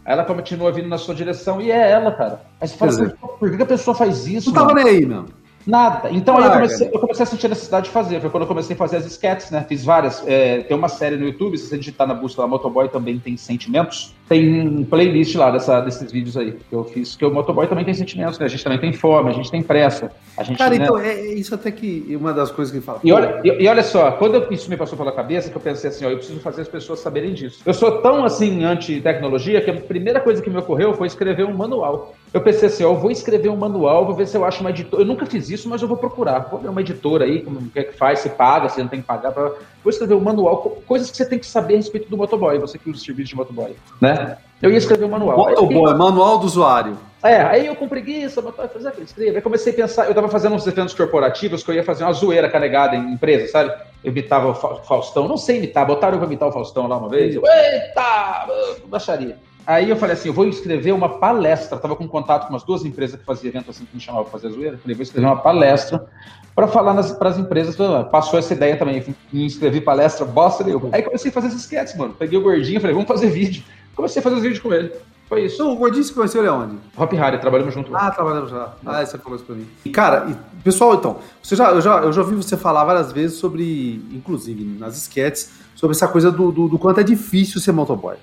[0.08, 2.40] Aí ela continua vindo na sua direção e é ela, cara.
[2.58, 4.50] Aí você fala assim, por que a pessoa faz isso?
[4.50, 5.26] Não tava nem aí, não.
[5.66, 6.08] Nada.
[6.10, 8.18] Então aí eu comecei, eu comecei, a sentir a necessidade de fazer.
[8.22, 9.66] Foi quando eu comecei a fazer as sketches, né?
[9.68, 10.26] Fiz várias.
[10.26, 13.36] É, tem uma série no YouTube, se você digitar na busca da Motoboy também tem
[13.36, 14.14] sentimentos.
[14.28, 17.94] Tem playlist lá dessa, desses vídeos aí que eu fiz, que o motoboy também tem
[17.94, 18.46] sentimentos, né?
[18.46, 20.10] A gente também tem fome, a gente tem pressa.
[20.36, 20.84] A gente, Cara, né?
[20.84, 23.00] então é, é isso até que uma das coisas que fala.
[23.02, 25.90] E olha, e, e olha só, quando isso me passou pela cabeça, que eu pensei
[25.90, 27.60] assim, ó, eu preciso fazer as pessoas saberem disso.
[27.64, 31.54] Eu sou tão assim anti-tecnologia que a primeira coisa que me ocorreu foi escrever um
[31.54, 32.14] manual.
[32.32, 34.70] Eu pensei assim, ó, eu vou escrever um manual, vou ver se eu acho uma
[34.70, 35.02] editora.
[35.02, 36.40] Eu nunca fiz isso, mas eu vou procurar.
[36.50, 39.06] Vou ver uma editora aí, como é que faz, se paga, se não tem que
[39.06, 39.32] pagar.
[39.32, 39.52] Pra...
[39.82, 42.76] Vou escrever um manual, coisas que você tem que saber a respeito do motoboy, você
[42.76, 44.17] que usa o serviço de motoboy, né?
[44.60, 45.36] Eu ia escrever o um manual.
[45.36, 46.98] Motoboy, manual do usuário.
[47.22, 49.36] É, aí eu com preguiça, fazer escrever.
[49.36, 52.12] Aí comecei a pensar, eu estava fazendo uns eventos corporativos que eu ia fazer uma
[52.12, 53.72] zoeira carregada em empresa, sabe?
[54.04, 57.08] Eu imitava o Faustão, não sei imitar, botaram eu pra imitar o Faustão lá uma
[57.08, 57.34] vez.
[57.34, 58.46] Eu, Eita!
[58.86, 59.36] Baixaria.
[59.66, 61.76] Aí eu falei assim, eu vou escrever uma palestra.
[61.76, 64.24] Eu tava com contato com umas duas empresas que faziam evento assim, que me chamavam
[64.24, 64.76] para fazer zoeira.
[64.76, 66.06] Eu falei, vou escrever uma palestra
[66.54, 67.76] para falar para as empresas.
[68.10, 70.88] Passou essa ideia também, me inscrevi palestra, bosta nenhuma.
[70.92, 72.14] Aí comecei a fazer esses sketches, mano.
[72.18, 73.62] Peguei o gordinho, falei, vamos fazer vídeo.
[73.98, 74.92] Comecei a fazer os vídeos com ele.
[75.28, 75.56] Foi isso.
[75.56, 76.76] Então, o Gordinho você conheceu ele aonde?
[76.96, 77.94] Hop Harry, trabalhamos junto.
[77.96, 78.72] Ah, trabalhamos já.
[78.86, 79.66] Ah, você falou isso pra mim.
[79.84, 83.10] E, cara, e, pessoal, então, você já, eu, já, eu já ouvi você falar várias
[83.10, 87.72] vezes sobre, inclusive nas sketches, sobre essa coisa do, do, do quanto é difícil ser
[87.72, 88.14] motoboy.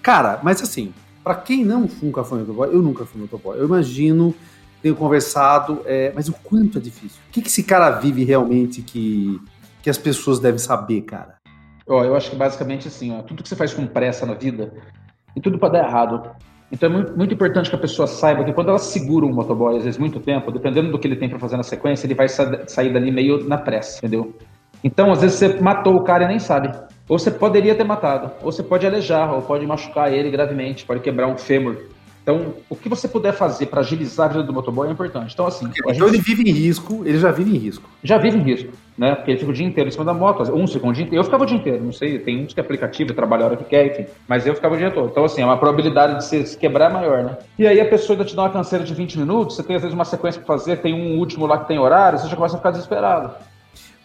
[0.00, 0.94] Cara, mas assim,
[1.24, 3.58] para quem não nunca foi motoboy, eu nunca fui motoboy.
[3.58, 4.32] Eu imagino
[4.80, 7.18] tenho conversado, é, mas o quanto é difícil?
[7.28, 9.40] O que, que esse cara vive realmente que,
[9.82, 11.38] que as pessoas devem saber, cara?
[11.88, 14.72] Ó, eu acho que basicamente assim, ó, tudo que você faz com pressa na vida,
[15.36, 16.30] e tudo para dar errado.
[16.72, 19.84] Então é muito, importante que a pessoa saiba que quando ela segura um motoboy, às
[19.84, 22.66] vezes muito tempo, dependendo do que ele tem para fazer na sequência, ele vai sa
[22.66, 24.34] sair dali meio na pressa, entendeu?
[24.82, 26.70] Então, às vezes você matou o cara e nem sabe.
[27.08, 31.00] Ou você poderia ter matado, ou você pode alejar, ou pode machucar ele gravemente, pode
[31.00, 31.76] quebrar um fêmur.
[32.24, 35.34] Então, o que você puder fazer para agilizar a vida do motoboy é importante.
[35.34, 35.66] Então, assim.
[35.66, 36.08] Então, gente...
[36.08, 37.86] ele vive em risco, ele já vive em risco.
[38.02, 39.14] Já vive em risco, né?
[39.14, 40.42] Porque ele fica o dia inteiro em cima da moto.
[40.54, 41.20] Uns ficam o dia inteiro.
[41.20, 43.56] Eu ficava o dia inteiro, não sei, tem uns que é aplicativo, trabalha a hora
[43.58, 44.06] que quer, enfim.
[44.26, 45.10] Mas eu ficava o dia todo.
[45.10, 47.36] Então, assim, é uma probabilidade de se quebrar é maior, né?
[47.58, 49.82] E aí a pessoa ainda te dá uma canseira de 20 minutos, você tem às
[49.82, 52.54] vezes uma sequência para fazer, tem um último lá que tem horário, você já começa
[52.54, 53.34] a ficar desesperado.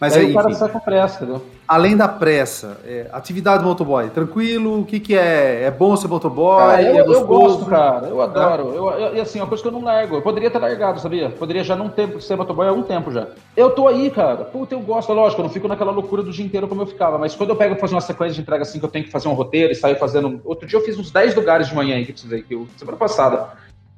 [0.00, 1.42] Mas aí, aí o cara sai com pressa, entendeu?
[1.68, 5.64] Além da pressa, é, atividade motoboy, tranquilo, o que que é?
[5.64, 6.58] É bom ser motoboy?
[6.58, 8.90] Cara, eu, é eu gosto, cara, eu adoro.
[8.94, 9.18] É.
[9.18, 10.16] E assim, é uma coisa que eu não largo.
[10.16, 11.28] Eu poderia ter largado, sabia?
[11.28, 13.28] Poderia já não ter ser motoboy há um tempo já.
[13.54, 14.38] Eu tô aí, cara.
[14.38, 15.12] Puta, eu gosto.
[15.12, 17.56] Lógico, eu não fico naquela loucura do dia inteiro como eu ficava, mas quando eu
[17.56, 19.70] pego pra fazer uma sequência de entrega assim, que eu tenho que fazer um roteiro
[19.70, 20.40] e sair fazendo...
[20.46, 22.66] Outro dia eu fiz uns 10 lugares de manhã aí que precisei, que eu...
[22.78, 23.48] semana passada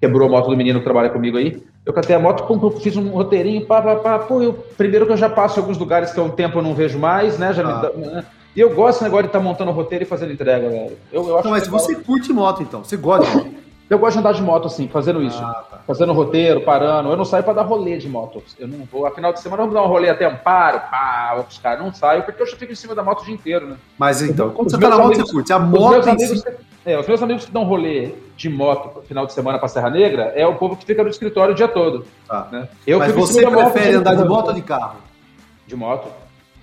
[0.02, 1.62] quebrou a moto do menino que trabalha comigo aí.
[1.86, 4.18] Eu catei a moto, pum, pum, fiz um roteirinho, pá, pá, pá.
[4.18, 6.62] Pô, eu, primeiro que eu já passo em alguns lugares que há um tempo eu
[6.62, 7.52] não vejo mais, né?
[7.52, 7.92] Já ah.
[7.96, 8.24] me, né?
[8.56, 10.98] E eu gosto desse negócio de estar tá montando roteiro e fazendo entrega, velho.
[11.12, 12.82] Eu, eu acho não, mas você curte moto, então.
[12.82, 13.62] Você gosta de moto.
[13.92, 15.37] Eu gosto de andar de moto, assim, fazendo isso.
[15.44, 15.78] Ah, tá.
[15.87, 17.11] Fazendo roteiro, parando.
[17.11, 18.42] Eu não saio para dar rolê de moto.
[18.59, 19.05] Eu não vou.
[19.05, 21.85] A final de semana eu vou dar um rolê até Amparo, pá, outros caras.
[21.85, 23.76] Não saio, porque eu já fico em cima da moto o dia inteiro, né?
[23.98, 25.52] Mas então, quando você tá na moto, você curte.
[25.52, 26.09] A moto.
[26.09, 26.42] Amigos,
[26.87, 30.33] é, os meus amigos que dão rolê de moto final de semana pra Serra Negra
[30.35, 32.07] é o povo que fica no escritório o dia todo.
[32.26, 32.48] Tá.
[32.50, 32.68] Né?
[32.87, 34.96] Eu Mas você prefere andar de moto ou de carro?
[35.66, 36.09] De moto.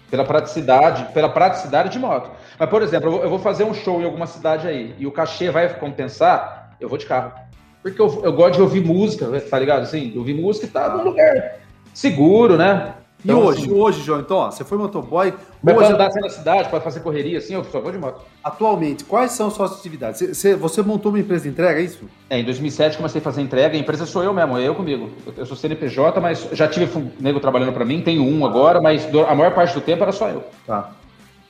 [0.10, 2.32] Pela praticidade, pela praticidade de moto.
[2.58, 5.52] Mas, por exemplo, eu vou fazer um show em alguma cidade aí e o cachê
[5.52, 7.34] vai compensar eu vou de carro.
[7.82, 9.84] Porque eu, eu gosto de ouvir música, tá ligado?
[9.84, 11.60] Assim, ouvir música e tá num lugar
[11.94, 12.94] seguro, né?
[13.24, 15.34] Então, e hoje, assim, hoje, João, então, ó, você foi motoboy.
[15.62, 15.92] Mas hoje...
[15.92, 18.22] andar assim na cidade, para fazer correria, assim, eu só vou de moto.
[18.42, 20.22] Atualmente, quais são suas atividades?
[20.22, 22.10] Você, você montou uma empresa de entrega, é isso?
[22.30, 25.10] É, em 2007 comecei a fazer entrega, a empresa sou eu mesmo, é eu comigo.
[25.36, 29.36] Eu sou CNPJ, mas já tive nego trabalhando para mim, tenho um agora, mas a
[29.36, 30.46] maior parte do tempo era só eu.
[30.65, 30.92] Tá.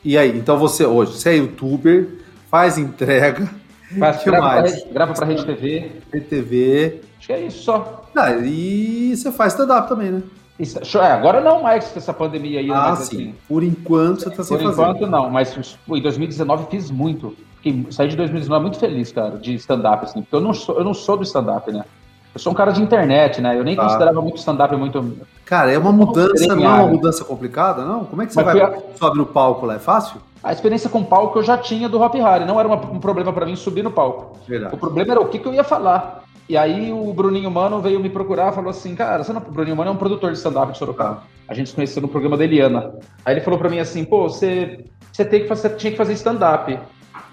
[0.04, 2.08] E aí, então você hoje, você é youtuber,
[2.50, 3.48] faz entrega,
[3.98, 4.84] Faz, que grava, mais?
[4.84, 5.92] Pra, grava pra Rede TV.
[6.12, 7.02] Rede TV.
[7.18, 8.04] Acho que é isso só.
[8.16, 10.24] Ah, e você faz stand-up também, né?
[10.60, 12.68] Isso, é, agora não mais com essa pandemia aí.
[12.68, 13.02] Né, ah, sim.
[13.04, 13.36] Assim.
[13.48, 14.82] Por enquanto você tá sem Por fazer.
[14.82, 15.56] enquanto não, mas
[15.88, 17.34] em 2019 fiz muito.
[17.56, 20.22] Fiquei, saí de 2019 muito feliz, cara, de stand-up, assim.
[20.22, 21.86] Porque eu não sou, eu não sou do stand-up, né?
[22.34, 23.58] Eu sou um cara de internet, né?
[23.58, 23.84] Eu nem tá.
[23.84, 25.18] considerava muito stand-up muito.
[25.46, 28.06] Cara, é uma mudança, não é uma mudança complicada, não?
[28.06, 28.78] Como é que você Mas vai a...
[28.98, 29.76] sobe no palco lá?
[29.76, 30.22] É fácil?
[30.44, 33.34] A experiência com palco eu já tinha do Hop Harry, não era uma, um problema
[33.34, 34.38] para mim subir no palco.
[34.48, 34.74] Verdade.
[34.74, 36.24] O problema era o que, que eu ia falar.
[36.48, 39.40] E aí o Bruninho Mano veio me procurar e falou assim, cara, você não...
[39.40, 41.24] o Bruninho Mano é um produtor de stand-up de Sorocaba.
[41.48, 42.96] A gente se conheceu no programa da Eliana.
[43.24, 46.14] Aí ele falou para mim assim, pô, você, você, tem que fazer, tinha que fazer
[46.14, 46.72] stand-up.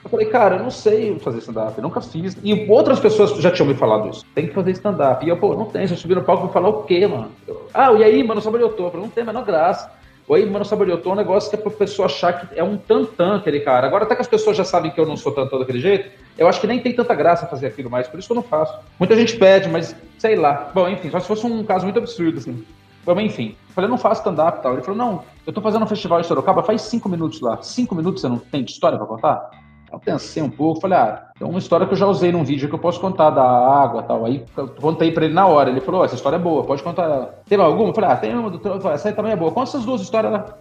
[0.04, 2.36] Eu falei, cara, eu não sei fazer stand-up, nunca fiz.
[2.42, 4.24] E outras pessoas já tinham me falado isso.
[4.34, 5.24] Tem que fazer stand-up.
[5.24, 5.86] E eu, pô, não tem.
[5.86, 7.30] Se eu subir no palco, vou falar o quê, mano?
[7.48, 8.84] Eu, ah, e aí, mano, sobre eu tô?
[8.84, 9.90] Eu falei, não tem a menor graça.
[10.28, 13.60] Oi, mano, saboriotou um negócio que é pra pessoa achar que é um tantã aquele
[13.60, 13.86] cara.
[13.86, 16.48] Agora, até que as pessoas já sabem que eu não sou tantã daquele jeito, eu
[16.48, 18.76] acho que nem tem tanta graça fazer aquilo mais, por isso que eu não faço.
[18.98, 20.72] Muita gente pede, mas sei lá.
[20.74, 22.64] Bom, enfim, só se fosse um caso muito absurdo, assim.
[23.04, 23.54] Bom, enfim.
[23.68, 24.72] Eu falei, eu não faço stand-up e tal.
[24.72, 27.62] Ele falou, não, eu tô fazendo um festival em Sorocaba faz cinco minutos lá.
[27.62, 29.48] Cinco minutos você não tem de história pra contar?
[29.96, 32.68] Eu pensei um pouco, falei, ah, é uma história que eu já usei num vídeo
[32.68, 34.26] que eu posso contar da água tal.
[34.26, 35.70] Aí eu contei pra ele na hora.
[35.70, 37.42] Ele falou, oh, essa história é boa, pode contar ela.
[37.48, 37.88] Teve alguma?
[37.88, 38.88] Eu falei, ah, tem uma, do...
[38.90, 39.50] essa aí também é boa.
[39.50, 40.58] Conta essas duas histórias lá.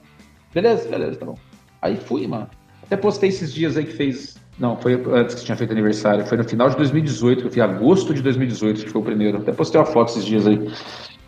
[0.54, 1.36] Beleza, beleza, tá bom.
[1.82, 2.48] Aí fui, mano.
[2.82, 4.38] Até postei esses dias aí que fez.
[4.58, 6.26] Não, foi antes que tinha feito aniversário.
[6.26, 9.40] Foi no final de 2018, que eu fiz agosto de 2018, que foi o primeiro.
[9.40, 10.72] Até postei uma foto esses dias aí.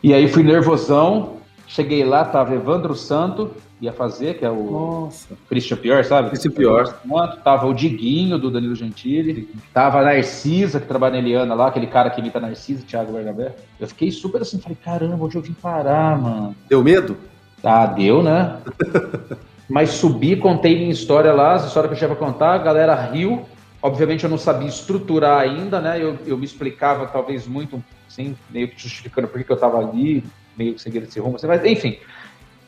[0.01, 1.35] E aí fui nervosão.
[1.67, 5.37] Cheguei lá, tava Evandro Santo, ia fazer, que é o Nossa.
[5.47, 6.29] Christian Pior, sabe?
[6.29, 6.99] Christian Pior.
[7.43, 9.49] Tava o Diguinho, do Danilo Gentili.
[9.73, 13.13] Tava a Narcisa, que trabalha na Eliana lá, aquele cara que imita a Narcisa, Thiago
[13.13, 13.55] Bernabé.
[13.79, 16.55] Eu fiquei super assim, falei, caramba, onde eu vim parar, mano?
[16.67, 17.17] Deu medo?
[17.63, 18.57] Ah, deu, né?
[19.69, 22.95] Mas subi, contei minha história lá, a história que eu tinha pra contar, a galera
[22.95, 23.45] riu.
[23.81, 26.01] Obviamente eu não sabia estruturar ainda, né?
[26.01, 30.23] Eu, eu me explicava talvez muito, assim, meio que justificando por que eu estava ali,
[30.57, 31.97] meio que seguindo esse rumo, assim, mas enfim.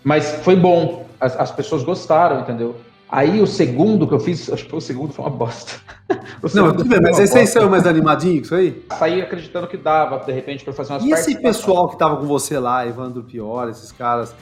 [0.03, 2.75] Mas foi bom, as, as pessoas gostaram, entendeu?
[3.11, 5.79] Aí o segundo que eu fiz, acho que o segundo foi uma bosta.
[6.53, 8.85] não, tudo bem, mas aí saiu mais animadinho, isso aí?
[8.97, 12.25] Saí acreditando que dava, de repente, para fazer umas E esse pessoal que tava com
[12.25, 14.35] você lá, Evandro Pior, esses caras,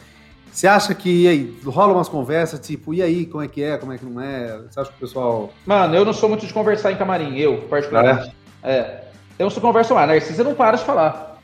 [0.52, 3.94] você acha que aí, rola umas conversas, tipo, e aí, como é que é, como
[3.94, 4.58] é que não é?
[4.70, 5.50] Você acha que o pessoal.
[5.66, 8.36] Mano, eu não sou muito de conversar em camarim, eu, particularmente.
[8.64, 8.72] É.
[8.72, 9.04] é.
[9.36, 11.37] Então, se conversa lá, Narcisa não para de falar.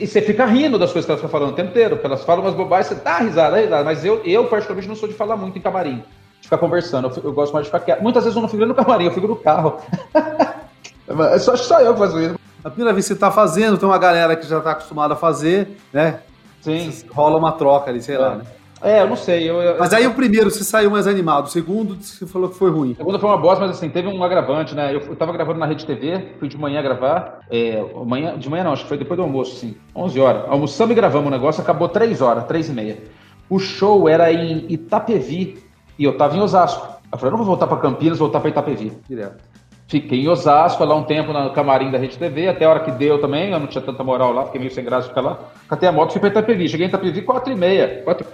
[0.00, 2.24] E você fica rindo das coisas que elas estão falando o tempo inteiro, porque elas
[2.24, 3.84] falam umas bobagens, você dá risada, risada.
[3.84, 6.02] Mas eu, eu, particularmente, não sou de falar muito em camarim,
[6.40, 7.08] de ficar conversando.
[7.08, 8.02] Eu, eu gosto mais de ficar quieto.
[8.02, 9.78] Muitas vezes eu não fico no camarim, eu fico no carro.
[11.32, 12.38] é só, só eu que faço isso.
[12.64, 15.16] A primeira vez que você está fazendo, tem uma galera que já está acostumada a
[15.16, 16.20] fazer, né?
[16.60, 16.92] Sim.
[17.12, 18.18] Rola uma troca ali, sei é.
[18.18, 18.44] lá, né?
[18.84, 19.48] É, eu não sei.
[19.48, 22.56] Eu, eu, mas aí o primeiro você saiu mais animado, o segundo você falou que
[22.56, 22.92] foi ruim.
[22.92, 24.94] O segundo foi uma bosta, mas assim, teve um agravante, né?
[24.94, 27.40] Eu, eu tava gravando na Rede TV, fui de manhã gravar.
[27.50, 30.44] É, manhã, de manhã não, acho que foi depois do almoço, assim, 11 horas.
[30.48, 32.98] Almoçamos e gravamos o negócio, acabou 3 horas, 3 e meia.
[33.48, 35.64] O show era em Itapevi
[35.98, 36.86] e eu tava em Osasco.
[37.10, 38.92] Eu falei, eu não vou voltar para Campinas, vou voltar para Itapevi.
[39.08, 39.42] Direto.
[39.86, 42.90] Fiquei em Osasco, lá um tempo no camarim da Rede TV, até a hora que
[42.90, 45.38] deu também, eu não tinha tanta moral lá, fiquei meio sem graça de ficar lá.
[45.68, 46.68] Catei a moto e fui pra Itapevi.
[46.68, 48.26] Cheguei em Itapevi 4 e meia, 4,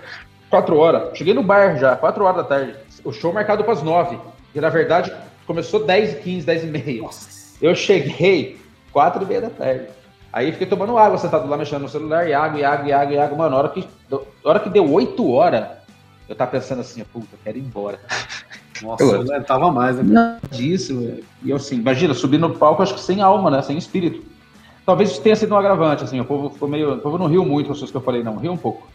[0.50, 1.16] Quatro horas.
[1.16, 2.74] Cheguei no bar já, quatro horas da tarde.
[3.04, 4.18] O show marcado para as nove.
[4.52, 5.12] E na verdade
[5.46, 7.02] começou 10 e 15, 10 e meia.
[7.02, 7.56] Nossa.
[7.62, 8.58] Eu cheguei
[8.92, 9.86] quatro e meia da tarde.
[10.32, 13.14] Aí fiquei tomando água, sentado lá mexendo no celular, e água, e água, e água,
[13.14, 13.38] e água.
[13.38, 13.88] Mano, na hora que,
[14.44, 15.66] hora que deu oito horas,
[16.28, 17.98] eu tava pensando assim, puta, eu quero ir embora.
[18.80, 20.02] Nossa, eu não tava mais, né?
[20.04, 21.24] Não, disso, velho.
[21.42, 23.60] E eu assim, imagina, subir no palco, acho que sem alma, né?
[23.62, 24.22] Sem espírito.
[24.86, 26.94] Talvez tenha sido um agravante, assim, o povo ficou meio.
[26.94, 28.88] O povo não riu muito com as coisas que eu falei, não, riu um pouco.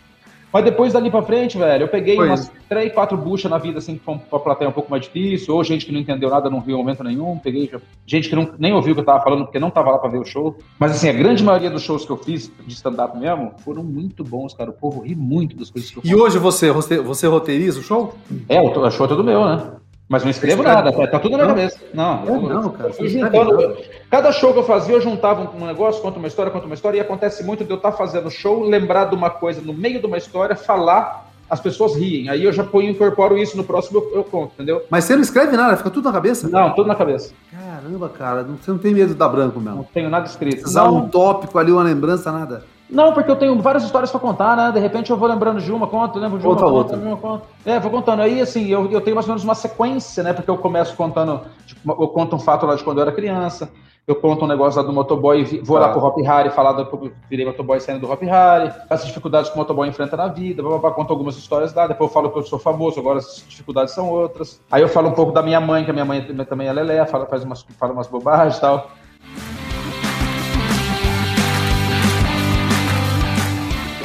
[0.56, 2.28] Mas depois dali pra frente, velho, eu peguei Foi.
[2.28, 5.62] umas três, quatro buchas na vida, assim, pra, pra plateia um pouco mais difícil, ou
[5.66, 7.70] gente que não entendeu nada, não viu momento nenhum, peguei
[8.06, 10.10] gente que não, nem ouviu o que eu tava falando, porque não tava lá pra
[10.10, 10.58] ver o show.
[10.80, 14.24] Mas, assim, a grande maioria dos shows que eu fiz de stand-up mesmo foram muito
[14.24, 14.70] bons, cara.
[14.70, 18.14] O povo ri muito das coisas que eu E hoje você, você roteiriza o show?
[18.48, 19.72] É, o show é todo meu, né?
[20.08, 21.80] Mas não escrevo nada, tá, tá tudo na minha cabeça.
[21.94, 22.92] Não, é, não, cara.
[23.00, 23.78] Eu juntando,
[24.10, 26.98] cada show que eu fazia, eu juntava um negócio, conta uma história, conta uma história,
[26.98, 30.00] e acontece muito de eu estar tá fazendo show, lembrar de uma coisa no meio
[30.00, 32.30] de uma história, falar, as pessoas riem.
[32.30, 34.84] Aí eu já ponho, incorporo isso no próximo, eu, eu conto, entendeu?
[34.92, 36.48] Mas você não escreve nada, fica tudo na cabeça?
[36.50, 37.34] Não, tudo na cabeça.
[37.52, 39.78] Caramba, cara, você não tem medo de dar branco mesmo?
[39.78, 40.66] Não tenho nada escrito.
[40.66, 42.64] Usar um tópico ali, uma lembrança, nada?
[42.90, 44.72] Não, porque eu tenho várias histórias para contar, né?
[44.72, 46.98] De repente eu vou lembrando de uma, conta, lembro de uma, outra, outra.
[46.98, 47.46] uma, conta.
[47.66, 48.22] É, vou contando.
[48.22, 50.34] Aí, assim, eu, eu tenho mais ou menos uma sequência, né?
[50.34, 53.72] Porque eu começo contando, tipo, eu conto um fato lá de quando eu era criança,
[54.08, 55.82] eu conto um negócio lá do motoboy, vou ah.
[55.82, 59.04] lá pro Hop Harry, falar do que eu virei motoboy saindo do Hop Harry, as
[59.04, 62.10] dificuldades que o motoboy enfrenta na vida, blá, blá, blá, conto algumas histórias lá, depois
[62.10, 64.62] eu falo que eu sou famoso, agora as dificuldades são outras.
[64.72, 67.04] Aí eu falo um pouco da minha mãe, que a minha mãe também é lelé,
[67.08, 68.92] fala, faz umas, fala umas bobagens e tal.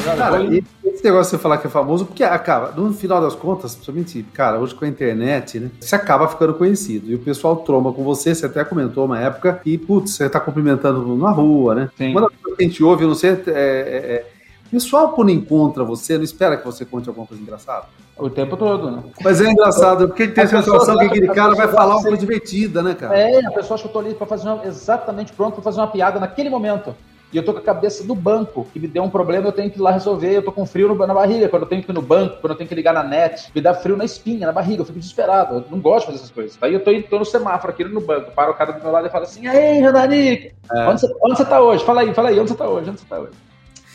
[0.05, 0.43] Cara,
[0.85, 4.23] esse negócio de você falar que é famoso, porque acaba, no final das contas, principalmente,
[4.35, 5.71] cara, hoje com a internet, né?
[5.81, 7.11] Você acaba ficando conhecido.
[7.11, 10.41] E o pessoal tromba com você, você até comentou uma época, e, putz, você tá
[10.41, 11.91] cumprimentando na rua, né?
[11.97, 12.15] Sim.
[12.57, 14.27] Que a gente ouve, eu não sei, é, é, é
[14.67, 17.87] o pessoal, quando encontra você, não espera que você conte alguma coisa engraçada?
[18.17, 19.03] O tempo todo, né?
[19.21, 22.81] Mas é engraçado, porque tem a sensação que aquele cara vai falar uma coisa divertida,
[22.81, 23.19] né, cara?
[23.19, 26.49] É, a pessoa tô ali pra fazer uma, exatamente pronto pra fazer uma piada naquele
[26.49, 26.95] momento
[27.33, 29.71] e eu tô com a cabeça no banco, que me deu um problema, eu tenho
[29.71, 31.95] que ir lá resolver, eu tô com frio na barriga, quando eu tenho que ir
[31.95, 34.53] no banco, quando eu tenho que ligar na net, me dá frio na espinha, na
[34.53, 36.59] barriga, eu fico desesperado, eu não gosto de fazer essas coisas.
[36.61, 39.07] Aí eu tô, tô no semáforo aqui no banco, para o cara do meu lado
[39.07, 40.89] e fala assim, aí, Renanique, é.
[40.89, 41.85] onde, você, onde você tá hoje?
[41.85, 42.91] Fala aí, fala aí, onde você tá hoje?
[42.91, 43.50] Onde você tá hoje?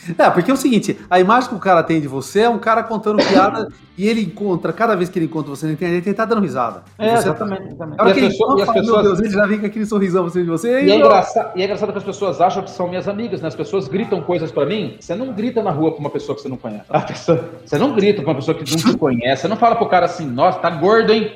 [0.17, 2.57] É, porque é o seguinte, a imagem que o cara tem de você é um
[2.57, 6.15] cara contando piada e ele encontra, cada vez que ele encontra você na internet, ele
[6.15, 6.83] tá dando risada.
[6.97, 7.75] É, exatamente.
[7.75, 7.85] Tá...
[7.85, 8.09] exatamente.
[8.09, 9.03] E, que pessoa, e as pessoas...
[9.03, 10.81] Deus, ele já vem com aquele sorrisão você de você.
[10.81, 13.41] E, e, é engraçado, e é engraçado que as pessoas acham que são minhas amigas,
[13.41, 13.47] né?
[13.47, 14.97] As pessoas gritam coisas pra mim.
[14.99, 16.85] Você não grita na rua com uma pessoa que você não conhece.
[17.07, 17.49] Pessoa...
[17.65, 19.41] Você não grita com uma pessoa que não te conhece.
[19.41, 21.35] Você não fala pro cara assim, nossa, tá gordo, hein?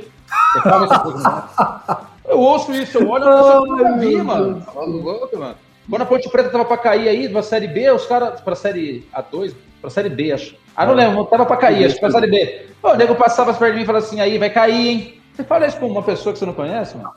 [0.54, 1.98] Você fala essa coisa, né?
[2.28, 4.62] Eu ouço isso, eu olho, a pessoa que nunca vi, mano.
[4.62, 5.56] Tá louco, mano.
[5.90, 9.08] Quando a Ponte Preta tava pra cair aí, da Série B, os caras, pra Série
[9.14, 10.56] A2, pra Série B, acho.
[10.76, 12.68] Ah, não lembro, tava pra cair, acho que pra Série B.
[12.82, 15.22] Pô, o nego passava perto de mim e falava assim, aí, vai cair, hein?
[15.34, 17.12] Você fala isso com uma pessoa que você não conhece, mano?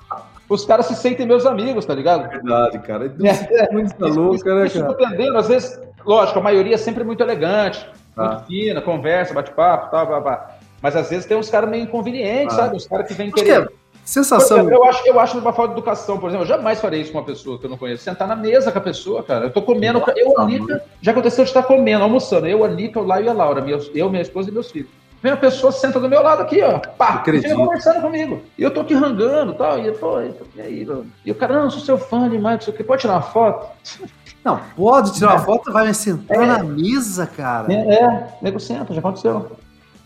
[0.49, 2.29] Os caras se sentem meus amigos, tá ligado?
[2.29, 3.07] Verdade, cara.
[3.07, 5.23] É, é, muito é, louca, né, cara?
[5.23, 8.29] Isso às vezes, lógico, a maioria é sempre muito elegante, ah.
[8.29, 10.51] muito fina, conversa, bate-papo, tal, blá, blá.
[10.81, 12.63] Mas às vezes tem uns caras meio inconvenientes, ah.
[12.63, 12.77] sabe?
[12.77, 13.69] Os caras que vêm querer...
[14.05, 14.59] Sensação.
[14.59, 16.45] Eu, eu, acho, eu acho uma falta de educação, por exemplo.
[16.45, 18.03] Eu jamais farei isso com uma pessoa que eu não conheço.
[18.03, 19.47] Sentar na mesa com a pessoa, cara.
[19.47, 20.01] Eu tô comendo.
[20.01, 22.47] Nossa, eu, Anitta, já aconteceu de estar comendo, almoçando.
[22.47, 23.61] Eu, Anitta, o Laio e a Laura.
[23.61, 24.91] Meus, eu, minha esposa e meus filhos.
[25.23, 26.81] Vem a pessoa, senta do meu lado aqui, ó.
[26.81, 28.43] Pá, fica conversando comigo.
[28.59, 30.21] E eu tô aqui rangando tal, e tal.
[30.21, 31.07] E, aí, mano?
[31.25, 32.83] E o cara, não, sou seu fã demais, não sei o que.
[32.83, 33.69] Pode tirar uma foto?
[34.45, 35.45] Não, pode tirar uma é.
[35.45, 36.47] foto, vai me sentar é.
[36.47, 37.73] na mesa, cara.
[37.73, 39.53] É, é, nego senta, já aconteceu.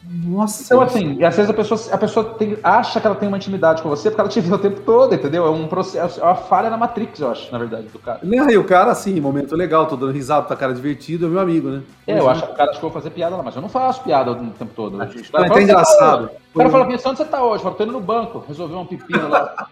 [0.08, 0.62] Nossa.
[0.62, 3.82] Então, assim, às vezes a pessoa, a pessoa tem, acha que ela tem uma intimidade
[3.82, 5.44] com você porque ela te viu o tempo todo, entendeu?
[5.44, 8.20] É um processo, é uma falha na Matrix, eu acho, na verdade, do cara.
[8.22, 11.68] E o cara, assim, momento legal, tô dando risada, tá cara divertido, é meu amigo,
[11.68, 11.82] né?
[12.06, 13.62] É, eu acho que o cara acha que eu vou fazer piada lá, mas eu
[13.62, 15.02] não faço piada o tempo todo.
[15.02, 16.30] Ah, é engraçado.
[16.54, 17.56] O cara fala, onde você tá hoje?
[17.56, 19.68] Eu falo, tô indo no banco, resolver um pepino lá.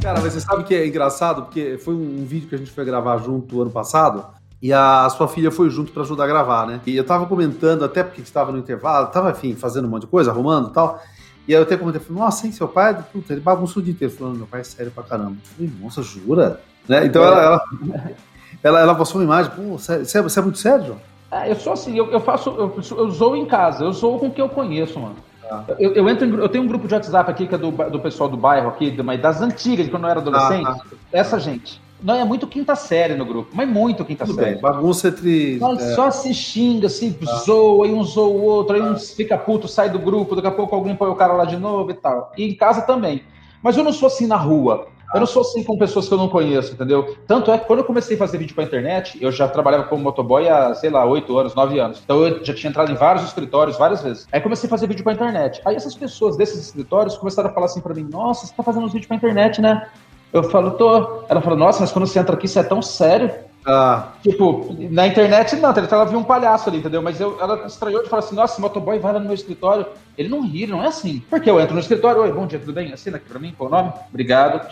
[0.00, 1.42] Cara, mas você sabe que é engraçado?
[1.42, 4.41] Porque foi um vídeo que a gente foi gravar junto ano passado.
[4.62, 6.80] E a sua filha foi junto para ajudar a gravar, né?
[6.86, 10.06] E eu tava comentando, até porque estava no intervalo, tava, enfim, fazendo um monte de
[10.06, 11.02] coisa, arrumando e tal.
[11.48, 13.92] E aí eu até comentei, falei, nossa, hein, seu pai, puta, ele bagunçou o dia
[13.92, 14.14] inteiro.
[14.14, 15.32] Falando, meu pai é sério pra caramba.
[15.32, 16.60] Eu falei, nossa, jura?
[16.88, 17.06] Né?
[17.06, 17.64] Então ela, ela,
[18.62, 20.98] ela, ela postou uma imagem, pô, você, é, você é muito sério, João?
[21.32, 24.26] É, eu sou assim, eu, eu faço, eu, eu zoo em casa, eu zoo com
[24.26, 25.16] o que eu conheço, mano.
[25.50, 25.64] Ah.
[25.78, 27.98] Eu, eu, entro em, eu tenho um grupo de WhatsApp aqui que é do, do
[27.98, 30.68] pessoal do bairro aqui, das antigas, de quando eu era adolescente.
[30.68, 30.96] Ah, ah.
[31.12, 31.80] Essa gente.
[32.02, 34.52] Não, é muito quinta série no grupo, mas muito quinta Tudo série.
[34.52, 35.58] Bem, bagunça entre.
[35.58, 35.94] Só, é...
[35.94, 37.34] só se xinga, se ah.
[37.36, 40.52] zoa, aí um zoa o outro, aí um fica puto, sai do grupo, daqui a
[40.52, 42.32] pouco alguém põe o cara lá de novo e tal.
[42.36, 43.22] E em casa também.
[43.62, 44.88] Mas eu não sou assim na rua.
[45.14, 47.14] Eu não sou assim com pessoas que eu não conheço, entendeu?
[47.26, 50.02] Tanto é que quando eu comecei a fazer vídeo pra internet, eu já trabalhava como
[50.02, 52.00] motoboy há, sei lá, 8 anos, 9 anos.
[52.02, 54.26] Então eu já tinha entrado em vários escritórios várias vezes.
[54.32, 55.60] Aí comecei a fazer vídeo pra internet.
[55.66, 58.86] Aí essas pessoas desses escritórios começaram a falar assim pra mim: Nossa, você tá fazendo
[58.86, 59.86] uns vídeos pra internet, né?
[60.32, 61.24] Eu falo, tô.
[61.28, 63.30] Ela falou, nossa, mas quando você entra aqui, você é tão sério.
[63.64, 64.08] Ah.
[64.22, 67.00] Tipo, na internet não, ela viu um palhaço ali, entendeu?
[67.00, 69.86] Mas eu, ela estranhou de falar assim, nossa, motoboy vai lá no meu escritório.
[70.18, 71.22] Ele não ri, não é assim.
[71.30, 72.92] Porque eu entro no escritório, oi, bom dia, tudo bem?
[72.92, 73.92] Assina aqui pra mim, qual o nome?
[74.10, 74.68] Obrigado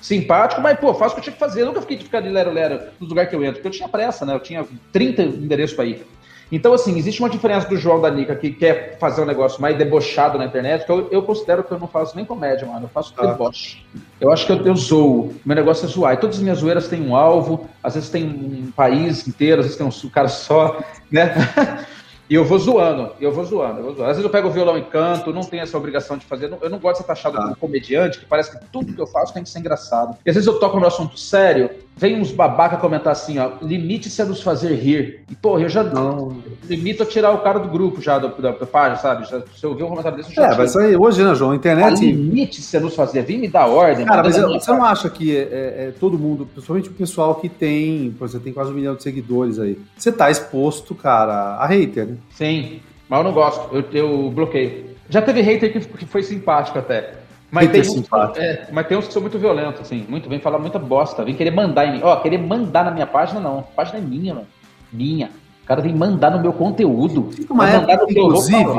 [0.00, 1.62] simpático, mas, pô, faço o que eu tinha que fazer.
[1.62, 3.88] Eu nunca fiquei de ficar de lero-lero nos lugares que eu entro, porque eu tinha
[3.88, 4.34] pressa, né?
[4.34, 6.06] Eu tinha 30 endereços para ir.
[6.50, 9.76] Então, assim, existe uma diferença do João da Nica que quer fazer um negócio mais
[9.78, 12.86] debochado na internet, que eu, eu considero que eu não faço nem comédia, mano.
[12.86, 13.26] Eu faço ah.
[13.26, 13.84] deboche.
[14.20, 15.34] Eu acho que eu, eu zoo.
[15.44, 16.14] Meu negócio é zoar.
[16.14, 19.66] E todas as minhas zoeiras têm um alvo, às vezes tem um país inteiro, às
[19.66, 21.34] vezes tem um cara só, né?
[22.30, 24.04] E eu vou zoando, eu vou zoando, eu vou zoando.
[24.08, 26.56] Às vezes eu pego o violão e canto, não tenho essa obrigação de fazer.
[26.62, 27.42] Eu não gosto de ser taxado ah.
[27.42, 30.16] como comediante, que parece que tudo que eu faço tem que ser engraçado.
[30.24, 31.68] E às vezes eu toco no assunto sério,
[32.00, 35.20] vem uns babaca comentar assim, ó, limite-se a nos fazer rir.
[35.30, 36.38] E, porra, eu já não.
[36.66, 39.28] limito a tirar o cara do grupo já, da, da, da página, sabe?
[39.28, 41.50] Já, se eu um comentário desse, eu já É, mas aí hoje, né, João?
[41.50, 41.98] A internet.
[41.98, 44.06] Ah, limite-se a nos fazer, vem me dar ordem.
[44.06, 45.44] Cara, mas eu, você não acha que é, é,
[45.88, 49.02] é, todo mundo, principalmente o pessoal que tem, por exemplo, tem quase um milhão de
[49.02, 52.16] seguidores aí, você tá exposto, cara, a hater, né?
[52.30, 54.86] Sim, mas eu não gosto, eu, eu bloqueio.
[55.10, 57.19] Já teve hater que, que foi simpático até.
[57.50, 60.58] Mas tem, uns, é, mas tem uns que são muito violentos, assim, muito, vem falar
[60.58, 62.00] muita bosta, vem querer mandar em mim.
[62.02, 63.58] Ó, querer mandar na minha página, não.
[63.58, 64.46] A página é minha, mano.
[64.92, 65.30] Minha.
[65.62, 67.30] O cara vem mandar no meu conteúdo.
[67.48, 68.78] Uma época, inclusive,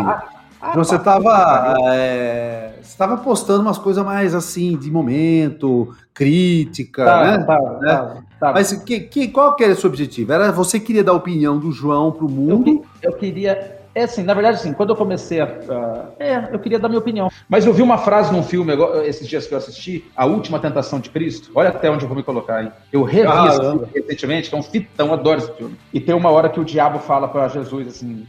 [0.61, 7.23] ah, você estava é, você tava postando umas coisas mais assim, de momento, crítica, tá,
[7.23, 7.43] né?
[7.43, 7.87] Tá, né?
[7.87, 8.53] Tá, tá.
[8.53, 10.31] Mas que, que, qual que era o seu objetivo?
[10.31, 12.85] Era você queria dar a opinião do João para o mundo?
[13.01, 16.59] Eu, eu queria é assim, na verdade, assim, quando eu comecei a, a, É, eu
[16.59, 17.29] queria dar minha opinião.
[17.49, 18.73] Mas eu vi uma frase num filme,
[19.05, 21.51] esses dias que eu assisti, A Última Tentação de Cristo.
[21.53, 22.71] Olha até onde eu vou me colocar, hein?
[22.91, 25.75] Eu revi ah, recentemente, que é um fitão, adoro esse filme.
[25.93, 28.25] E tem uma hora que o diabo fala para Jesus assim.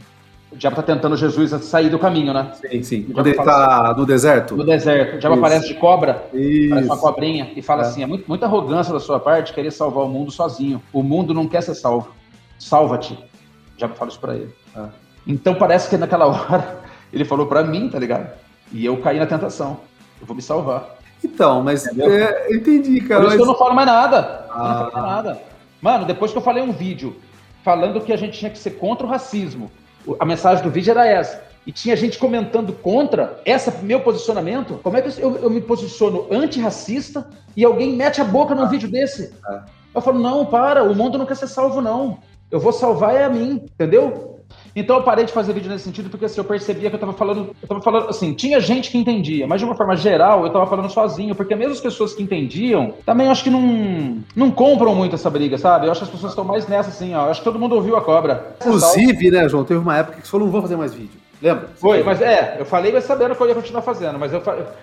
[0.51, 2.51] O diabo tá tentando Jesus sair do caminho, né?
[2.53, 3.03] Sim, sim.
[3.11, 4.55] Quando ele tá assim, no deserto?
[4.55, 5.15] No deserto.
[5.15, 5.45] O diabo Isso.
[5.45, 6.69] aparece de cobra, Isso.
[6.69, 7.85] parece uma cobrinha, e fala é.
[7.87, 10.83] assim: é muito, muita arrogância da sua parte querer salvar o mundo sozinho.
[10.91, 12.11] O mundo não quer ser salvo.
[12.59, 13.13] Salva-te.
[13.13, 14.53] O diabo fala isso pra ele.
[14.75, 15.02] É.
[15.25, 16.79] Então parece que naquela hora
[17.11, 18.31] ele falou para mim, tá ligado?
[18.71, 19.79] E eu caí na tentação.
[20.19, 20.97] Eu vou me salvar.
[21.23, 23.21] Então, mas é, eu entendi, cara.
[23.21, 23.35] Por isso mas...
[23.35, 24.45] que eu não falo mais nada.
[24.49, 24.57] Ah.
[24.57, 25.41] Não falo mais nada.
[25.81, 27.15] Mano, depois que eu falei um vídeo
[27.63, 29.71] falando que a gente tinha que ser contra o racismo,
[30.19, 31.43] a mensagem do vídeo era essa.
[31.65, 34.79] E tinha gente comentando contra esse meu posicionamento.
[34.83, 38.67] Como é que eu, eu me posiciono antirracista e alguém mete a boca num ah.
[38.67, 39.33] vídeo desse?
[39.45, 39.65] Ah.
[39.95, 42.19] Eu falo, não, para, o mundo não quer ser salvo, não.
[42.49, 44.32] Eu vou salvar é a mim, entendeu?
[44.75, 47.13] Então eu parei de fazer vídeo nesse sentido porque assim, eu percebia que eu tava
[47.13, 50.51] falando, eu tava falando assim, tinha gente que entendia, mas de uma forma geral eu
[50.51, 54.95] tava falando sozinho, porque mesmo as pessoas que entendiam, também acho que não, não compram
[54.95, 55.85] muito essa briga, sabe?
[55.85, 57.25] Eu acho que as pessoas estão mais nessa assim, ó.
[57.25, 58.55] Eu acho que todo mundo ouviu a cobra.
[58.59, 61.21] Inclusive, né, João, teve uma época que você falou, não vou fazer mais vídeo.
[61.41, 61.69] Lembra?
[61.75, 64.41] Foi, mas é, eu falei, mas sabendo que eu ia continuar fazendo, mas eu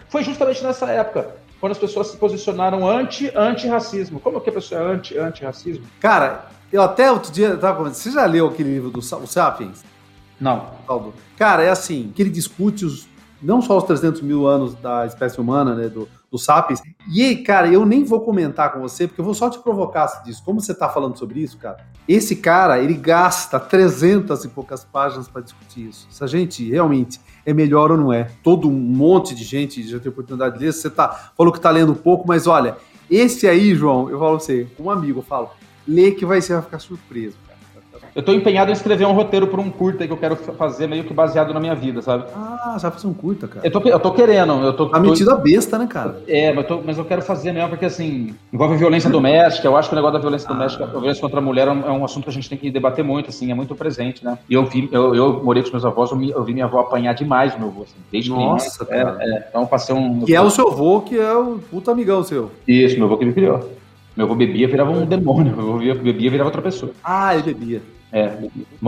[0.08, 4.20] foi justamente nessa época, quando as pessoas se posicionaram anti anti-racismo.
[4.20, 5.84] Como que a pessoa é anti anti-racismo?
[6.00, 9.82] Cara, eu até outro dia tava falando, você já leu aquele livro do o Sapiens?
[10.40, 10.66] Não.
[11.36, 13.08] Cara, é assim, que ele discute os,
[13.42, 16.80] não só os 300 mil anos da espécie humana, né, do, do Sapiens.
[17.12, 20.42] E, cara, eu nem vou comentar com você, porque eu vou só te provocar disso.
[20.44, 21.84] Como você tá falando sobre isso, cara?
[22.08, 26.06] Esse cara, ele gasta 300 e poucas páginas para discutir isso.
[26.10, 28.30] Se a gente realmente é melhor ou não é.
[28.42, 30.72] Todo um monte de gente já tem oportunidade de ler.
[30.72, 32.76] Você tá, falou que tá lendo pouco, mas olha,
[33.10, 35.50] esse aí, João, eu falo pra você, como amigo, eu falo,
[35.86, 37.50] lê que vai, você vai ficar surpreso, cara.
[38.14, 41.04] Eu tô empenhado em escrever um roteiro para um curta que eu quero fazer meio
[41.04, 42.24] que baseado na minha vida, sabe?
[42.34, 43.66] Ah, você vai fazer um curta, cara.
[43.66, 44.86] Eu tô, eu tô querendo, eu tô.
[44.86, 46.20] Tá metido a besta, né, cara?
[46.26, 49.68] É, mas, tô, mas eu quero fazer mesmo, porque assim, envolve violência doméstica.
[49.68, 50.52] Eu acho que o negócio da violência ah.
[50.52, 52.58] doméstica, a violência contra a mulher é um, é um, assunto que a gente tem
[52.58, 54.36] que debater muito, assim, é muito presente, né?
[54.48, 56.66] E eu vi, eu, eu morei com os meus avós, eu, me, eu vi minha
[56.66, 59.20] avó apanhar demais meu avô, assim, desde Nossa, criança.
[59.20, 60.22] É, é, então passei um.
[60.22, 62.50] Que é o seu avô, que é o puta amigão seu.
[62.66, 63.79] Isso, meu avô que me criou.
[64.20, 65.56] Meu avô bebia, virava um demônio.
[65.56, 66.92] Meu avô bebia, virava outra pessoa.
[67.02, 67.80] Ah, ele bebia.
[68.12, 68.30] É.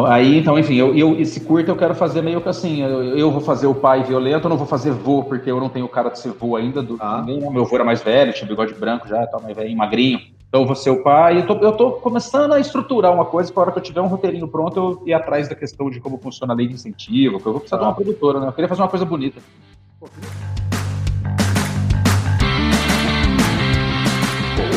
[0.08, 3.30] Aí, então, enfim, eu, eu, esse curto eu quero fazer meio que assim, eu, eu,
[3.30, 6.10] vou fazer o pai violento, eu não vou fazer vô, porque eu não tenho cara
[6.10, 6.82] de ser vô ainda.
[6.82, 7.22] Do, ah.
[7.24, 10.20] ninguém, meu vô era mais velho, tinha bigode branco já, tá mais velho, magrinho.
[10.48, 11.38] Então eu vou ser o pai.
[11.38, 14.02] Eu tô, eu tô começando a estruturar uma coisa para a hora que eu tiver
[14.02, 17.36] um roteirinho pronto, eu ir atrás da questão de como funciona a lei de incentivo,
[17.36, 17.80] porque eu vou precisar ah.
[17.80, 18.48] de uma produtora, né?
[18.48, 19.40] Eu queria fazer uma coisa bonita.
[19.98, 20.08] Pô,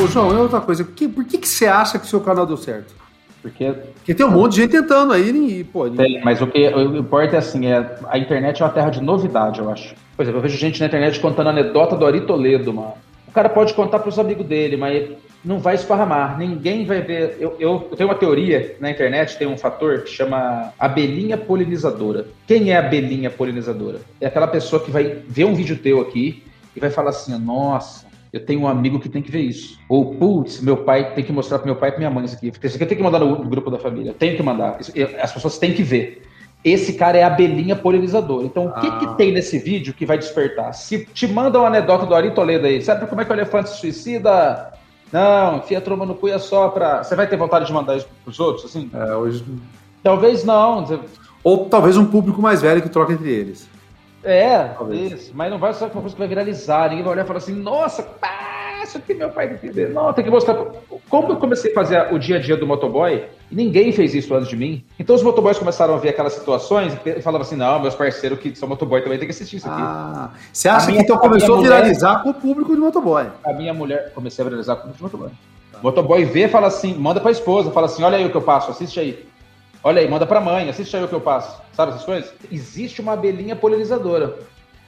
[0.05, 0.83] Ô, João, é outra coisa.
[0.83, 2.93] Por que, por que, que você acha que o seu canal deu certo?
[3.41, 5.89] Porque, Porque tem um monte de gente tentando aí e, pô.
[5.89, 9.01] Tem, mas o que o importa é assim, é, a internet é uma terra de
[9.01, 9.95] novidade, eu acho.
[10.15, 12.93] Por exemplo, eu vejo gente na internet contando a anedota do Ari Toledo, mano.
[13.27, 15.09] O cara pode contar para os amigos dele, mas
[15.43, 16.37] não vai esparramar.
[16.39, 17.37] Ninguém vai ver.
[17.39, 22.25] Eu, eu, eu, tenho uma teoria na internet, tem um fator que chama abelhinha polinizadora.
[22.47, 23.99] Quem é a abelhinha polinizadora?
[24.19, 26.43] É aquela pessoa que vai ver um vídeo teu aqui
[26.75, 28.04] e vai falar assim: nossa,
[28.35, 29.79] eu tenho um amigo que tem que ver isso.
[29.87, 32.35] Ou, putz, meu pai tem que mostrar para meu pai e para minha mãe isso
[32.35, 32.47] aqui.
[32.47, 34.13] Isso aqui eu tenho que mandar no grupo da família.
[34.13, 34.77] Tem que mandar.
[35.21, 36.21] As pessoas têm que ver.
[36.61, 38.45] Esse cara é a abelhinha polinizadora.
[38.45, 38.97] Então, o que, ah.
[38.97, 40.73] que tem nesse vídeo que vai despertar?
[40.73, 43.69] Se te manda uma anedota do Ari Toledo aí, sabe como é que o elefante
[43.69, 44.73] se suicida?
[45.13, 47.05] Não, enfia a tromba no cu é só pra.
[47.05, 48.89] Você vai ter vontade de mandar isso pros outros, assim?
[48.93, 49.45] É, hoje.
[50.03, 50.85] Talvez não.
[51.41, 53.69] Ou talvez um público mais velho que troca entre eles.
[54.25, 55.11] É, Talvez.
[55.11, 55.31] isso.
[55.33, 56.89] Mas não vai ser uma coisa que vai viralizar.
[56.89, 59.89] Ninguém vai olhar e falar assim, nossa, pá, isso aqui meu pai ver.
[59.89, 60.55] Não, tem que mostrar.
[61.09, 64.49] Como eu comecei a fazer o dia a dia do motoboy, ninguém fez isso antes
[64.49, 64.83] de mim.
[64.99, 68.55] Então os motoboys começaram a ver aquelas situações e falavam assim, não, meus parceiros que
[68.55, 69.81] são motoboy também tem que assistir isso aqui.
[69.81, 73.27] Ah, você acha minha, que então começou a, viralizar mulher, com o público de motoboy?
[73.43, 75.29] A minha mulher, comecei a viralizar com o público de motoboy.
[75.71, 75.79] Tá.
[75.83, 78.71] Motoboy vê, fala assim, manda pra esposa, fala assim, olha aí o que eu passo,
[78.71, 79.25] assiste aí.
[79.85, 81.61] Olha aí, manda pra mãe, assiste aí o que eu passo.
[81.73, 82.33] Sabe essas coisas?
[82.51, 84.39] Existe uma abelhinha polinizadora.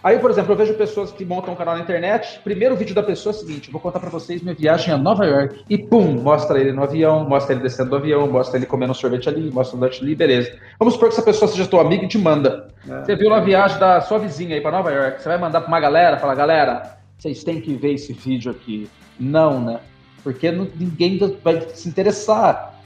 [0.04, 2.40] Aí, por exemplo, eu vejo pessoas que montam um canal na internet.
[2.44, 5.24] Primeiro vídeo da pessoa é o seguinte: vou contar para vocês minha viagem a Nova
[5.24, 5.64] York.
[5.70, 8.96] E pum, mostra ele no avião, mostra ele descendo do avião, mostra ele comendo um
[8.96, 10.58] sorvete ali, mostra um lanche ali, beleza.
[10.80, 12.70] Vamos supor que essa pessoa seja tua amiga e te manda.
[12.90, 13.04] É.
[13.04, 15.22] Você viu uma viagem da sua vizinha aí para Nova York.
[15.22, 18.90] Você vai mandar para uma galera, falar, galera, vocês têm que ver esse vídeo aqui.
[19.20, 19.80] Não, né?
[20.24, 22.77] Porque ninguém vai se interessar.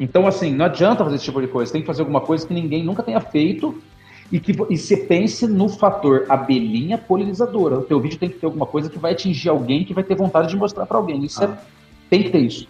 [0.00, 1.70] Então, assim, não adianta fazer esse tipo de coisa.
[1.70, 3.80] Tem que fazer alguma coisa que ninguém nunca tenha feito
[4.32, 7.78] e que e você pense no fator abelhinha polinizadora.
[7.78, 10.14] O teu vídeo tem que ter alguma coisa que vai atingir alguém, que vai ter
[10.14, 11.22] vontade de mostrar para alguém.
[11.22, 11.50] Isso é, ah.
[11.50, 11.58] é,
[12.08, 12.66] tem que ter isso.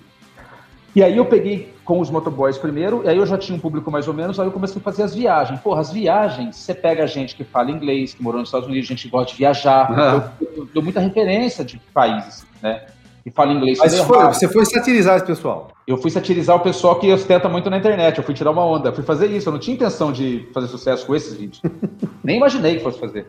[0.95, 3.93] E aí eu peguei com os motoboys primeiro, e aí eu já tinha um público
[3.93, 5.61] mais ou menos, aí eu comecei a fazer as viagens.
[5.61, 9.05] Porra, as viagens, você pega gente que fala inglês, que morou nos Estados Unidos, gente
[9.05, 9.89] que gosta de viajar.
[9.93, 10.33] Ah.
[10.41, 12.87] Eu, eu, dou muita referência de países, né?
[13.31, 13.79] E fala inglês.
[13.79, 15.69] Mas foi, você foi satirizar esse pessoal?
[15.87, 18.19] Eu fui satirizar o pessoal que ostenta muito na internet.
[18.19, 18.91] Eu fui tirar uma onda.
[18.91, 19.49] Eu fui fazer isso.
[19.49, 21.63] Eu não tinha intenção de fazer sucesso com esses vídeos.
[22.23, 23.27] Nem imaginei que fosse fazer.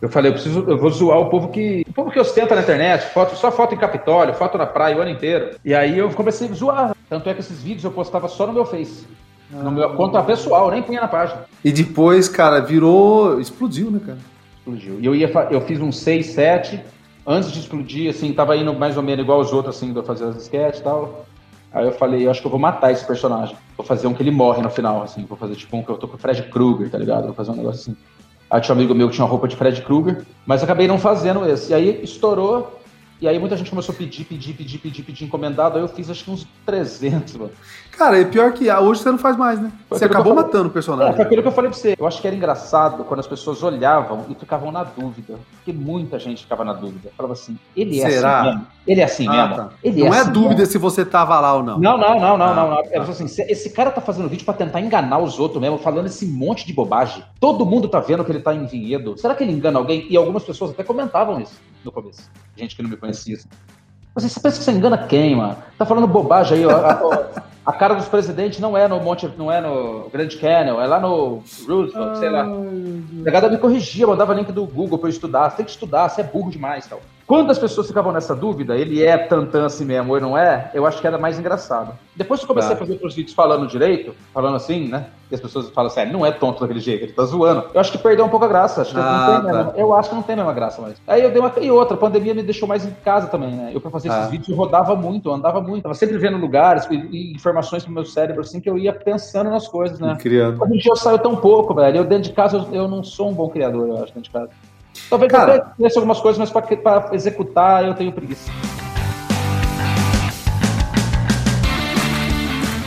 [0.00, 1.84] Eu falei, eu preciso, eu vou zoar o povo que.
[1.86, 5.00] O povo que ostenta na internet, foto, só foto em Capitólio, foto na praia o
[5.02, 5.56] ano inteiro.
[5.62, 6.96] E aí eu comecei a zoar.
[7.08, 9.06] Tanto é que esses vídeos eu postava só no meu Face.
[9.52, 9.62] Ah.
[9.64, 11.44] No meu conta pessoal, nem punha na página.
[11.62, 13.38] E depois, cara, virou.
[13.40, 14.18] explodiu, né, cara?
[14.58, 14.98] Explodiu.
[15.00, 16.80] E eu ia eu fiz um 6, 7
[17.30, 20.24] antes de explodir, assim, tava indo mais ou menos igual os outros, assim, de fazer
[20.24, 21.24] as sketches e tal.
[21.72, 23.56] Aí eu falei, eu acho que eu vou matar esse personagem.
[23.76, 25.24] Vou fazer um que ele morre no final, assim.
[25.24, 27.26] Vou fazer tipo um que eu tô com o Fred Krueger, tá ligado?
[27.26, 27.96] Vou fazer um negócio assim.
[28.50, 30.98] Aí tinha um amigo meu que tinha uma roupa de Fred Krueger, mas acabei não
[30.98, 31.70] fazendo esse.
[31.70, 32.79] E aí estourou,
[33.20, 35.76] e aí muita gente começou a pedir, pedir, pedir, pedir, pedir encomendado.
[35.76, 37.50] Aí eu fiz acho que uns 300, mano.
[37.96, 39.70] Cara, é pior que hoje você não faz mais, né?
[39.86, 41.12] Foi você acabou matando o personagem.
[41.12, 41.94] É, foi aquilo que eu falei pra você.
[41.98, 45.38] Eu acho que era engraçado quando as pessoas olhavam e ficavam na dúvida.
[45.52, 47.10] Porque muita gente ficava na dúvida.
[47.14, 48.40] Falava assim, ele é assim Será?
[48.40, 48.66] assim mesmo?
[48.86, 49.56] Ele é assim ah, mesmo?
[49.56, 49.70] Tá.
[49.84, 50.72] Ele não é, é assim dúvida mesmo?
[50.72, 51.78] se você tava lá ou não.
[51.78, 52.70] Não, não, não, não, ah, não.
[52.70, 52.78] não.
[52.90, 56.24] É assim, esse cara tá fazendo vídeo pra tentar enganar os outros mesmo, falando esse
[56.24, 57.22] monte de bobagem.
[57.38, 59.18] Todo mundo tá vendo que ele tá em vinhedo.
[59.18, 60.06] Será que ele engana alguém?
[60.08, 62.30] E algumas pessoas até comentavam isso no começo.
[62.56, 63.38] Gente que não me conhecia.
[64.14, 65.56] Você pensa que você engana quem, mano?
[65.78, 66.70] Tá falando bobagem aí, ó.
[66.70, 70.86] A, a, cara dos presidentes não é no Monte, não é no Grand Canyon, é
[70.86, 72.42] lá no Roosevelt, sei lá.
[72.42, 75.50] A pegada me corrigia, mandava link do Google pra eu estudar.
[75.50, 77.00] Você tem que estudar, você é burro demais, tal.
[77.30, 80.84] Quando as pessoas ficavam nessa dúvida, ele é tantã assim mesmo ou não é, eu
[80.84, 81.92] acho que era mais engraçado.
[82.16, 82.74] Depois que eu comecei Tá.
[82.74, 85.06] a fazer os vídeos falando direito, falando assim, né?
[85.30, 87.66] E as pessoas falam assim, "Ah, não é tonto daquele jeito, ele tá zoando.
[87.72, 88.82] Eu acho que perdeu um pouco a graça.
[88.82, 89.56] Acho que Ah, não tem tá.
[89.58, 90.96] mesmo- eu acho que não tem a mesma graça mais.
[91.06, 91.52] Aí eu dei uma.
[91.60, 93.70] E outra, a pandemia me deixou mais em casa também, né?
[93.72, 94.18] Eu, pra fazer Ah.
[94.22, 95.84] esses vídeos, eu rodava muito, eu andava muito.
[95.84, 99.50] Tava sempre vendo lugares e, e informações pro meu cérebro, assim, que eu ia pensando
[99.50, 100.16] nas coisas, né?
[100.18, 100.60] Criando.
[100.64, 101.98] Hoje em dia eu saio tão pouco, velho.
[101.98, 104.30] Eu dentro de casa eu, eu não sou um bom criador, eu acho, dentro de
[104.30, 104.50] casa.
[105.08, 108.50] Talvez Cara- eu conheça algumas coisas, mas pra executar eu tenho preguiça.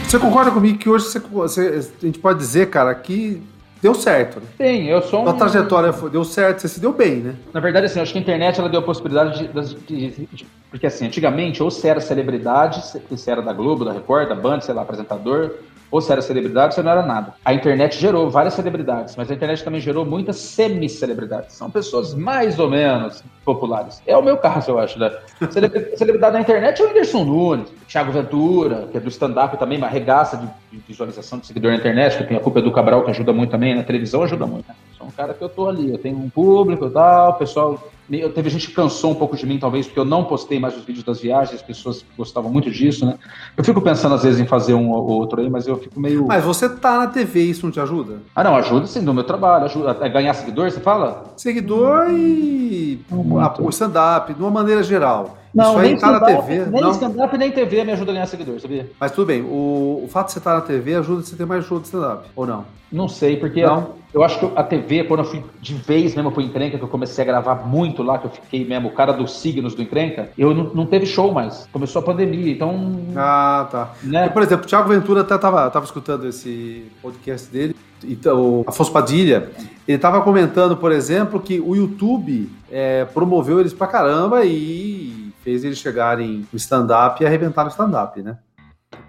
[0.08, 3.42] Você concorda comigo que hoje você, você- a gente pode dizer, cara, que
[3.82, 4.46] deu certo, né?
[4.58, 5.28] Tem, eu sou um.
[5.30, 7.36] A trajetória foi- deu certo, você se deu bem, né?
[7.52, 9.48] Na verdade, assim, acho que a internet ela deu a possibilidade de,
[9.88, 13.92] de- de- Porque, assim, antigamente, ou você era celebridade, se- você era da Globo, da
[13.92, 15.52] Record, da Band, sei lá, apresentador,
[15.94, 17.36] ou você era celebridade, você não era nada.
[17.46, 21.54] A internet gerou várias celebridades, mas a internet também gerou muitas semi-celebridades.
[21.56, 24.02] São pessoas mais ou menos populares.
[24.08, 25.12] É o meu caso, eu acho, né?
[25.52, 29.78] Celebri- Celebridade na internet é o Whindersson Nunes, Thiago Ventura, que é do stand-up também,
[29.78, 33.04] uma regaça de, de visualização de seguidor na internet, que tem a culpa do Cabral,
[33.04, 34.74] que ajuda muito também, na televisão ajuda muito, né?
[35.16, 37.80] Cara que eu tô ali, eu tenho um público e tal, o pessoal.
[38.10, 40.76] me- Teve gente que cansou um pouco de mim, talvez, porque eu não postei mais
[40.76, 43.18] os vídeos das viagens, as pessoas gostavam muito disso, né?
[43.56, 46.26] Eu fico pensando, às vezes, em fazer um ou outro aí, mas eu fico meio.
[46.28, 48.18] Mas você tá na TV, isso não te ajuda?
[48.36, 51.26] Ah, não, ajuda sim no meu trabalho, ajuda a ganhar seguidor, você fala?
[51.38, 53.70] Seguidor e Muito.
[53.70, 55.38] stand-up, de uma maneira geral.
[55.54, 56.66] Não, nem tá na TV.
[56.66, 58.90] nem stand-up nem TV me ajuda a ganhar seguidor, sabia?
[59.00, 61.46] Mas tudo bem, o, o fato de você estar na TV ajuda você a ter
[61.46, 62.66] mais show de stand-up, ou não?
[62.92, 63.90] Não sei, porque Não?
[64.14, 66.88] eu acho que a TV, quando eu fui de vez mesmo pro Encrenca, que eu
[66.88, 70.30] comecei a gravar muito lá, que eu fiquei mesmo o cara dos signos do Encrenca,
[70.38, 71.68] eu não, não teve show mais.
[71.72, 73.00] Começou a pandemia, então.
[73.16, 73.94] Ah, tá.
[74.04, 74.30] né?
[74.30, 77.76] Por exemplo, o Thiago Ventura até tava, tava escutando esse podcast dele,
[78.06, 79.50] então, o Afonso Padilha,
[79.88, 85.64] ele tava comentando, por exemplo, que o YouTube é, promoveu eles pra caramba e fez
[85.64, 88.38] eles chegarem no stand-up e arrebentar no stand-up, né?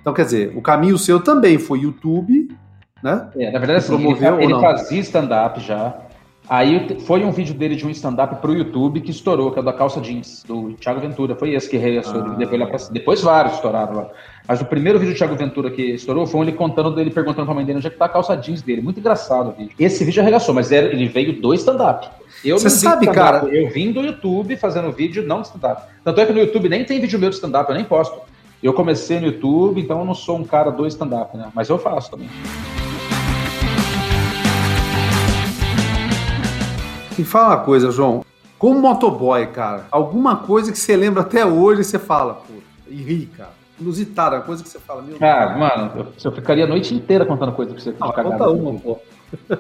[0.01, 2.55] Então, quer dizer, o caminho seu também foi YouTube,
[3.03, 3.29] né?
[3.37, 4.61] É, na verdade, assim, ele, Promoveu ele não?
[4.61, 5.97] fazia stand-up já.
[6.49, 9.65] Aí foi um vídeo dele de um stand-up pro YouTube que estourou, que é o
[9.65, 11.35] da calça jeans, do Thiago Ventura.
[11.35, 12.21] Foi esse que reaçou.
[12.21, 12.35] Ah.
[12.37, 14.09] Depois, lá pra- depois vários estouraram lá.
[14.47, 17.55] Mas o primeiro vídeo do Thiago Ventura que estourou foi ele contando dele, perguntando pra
[17.55, 18.83] mãe dele onde é que tá a calça jeans dele.
[18.83, 19.73] Muito engraçado o vídeo.
[19.79, 22.09] Esse vídeo arregaçou, mas era- ele veio do stand-up.
[22.45, 25.83] Eu Você sabe, cara- Eu vim do YouTube fazendo vídeo, não de stand-up.
[26.05, 28.21] Tanto é que no YouTube nem tem vídeo meu de stand-up, eu nem posto.
[28.63, 31.49] Eu comecei no YouTube, então eu não sou um cara do stand-up, né?
[31.55, 32.29] Mas eu faço também.
[37.17, 38.25] Me fala uma coisa, João.
[38.59, 42.55] Como motoboy, cara, alguma coisa que você lembra até hoje e você fala, pô,
[42.89, 43.51] e ri, cara.
[43.79, 47.53] Inusitada, coisa que você fala, meu Ah, mano, eu, eu ficaria a noite inteira contando
[47.53, 48.99] coisa pra você de Ah, conta uma, pô.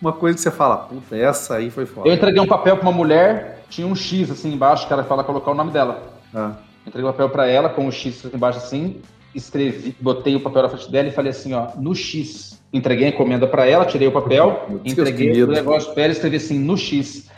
[0.00, 2.08] uma coisa que você fala, puta, essa aí foi foda.
[2.08, 5.24] Eu entreguei um papel pra uma mulher, tinha um X assim embaixo, que ela fala
[5.24, 6.02] colocar o nome dela.
[6.34, 6.52] Ah.
[6.86, 9.02] Entreguei o papel pra ela com o X embaixo assim,
[9.36, 12.60] escrevi, botei o papel na frente dela e falei assim, ó, no X.
[12.72, 16.36] Entreguei a encomenda pra ela, tirei o papel, entreguei o negócio pra ela e escrevi
[16.36, 17.28] assim, no X.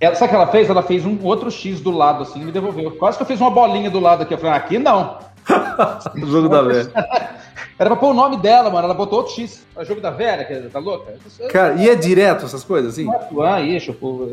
[0.00, 0.68] Ela, sabe o que ela fez?
[0.68, 2.90] Ela fez um outro X do lado, assim, e me devolveu.
[2.92, 4.34] Quase que eu fiz uma bolinha do lado aqui.
[4.34, 5.18] Eu falei, ah, aqui não.
[6.26, 6.90] Jogo da velha.
[7.78, 8.84] Era pra pôr o nome dela, mano.
[8.84, 9.66] Ela botou outro X.
[9.76, 11.14] É jogo da velha, que tá louca?
[11.50, 13.08] Cara, e é direto essas coisas, assim?
[13.42, 14.28] Ah, isso, pô.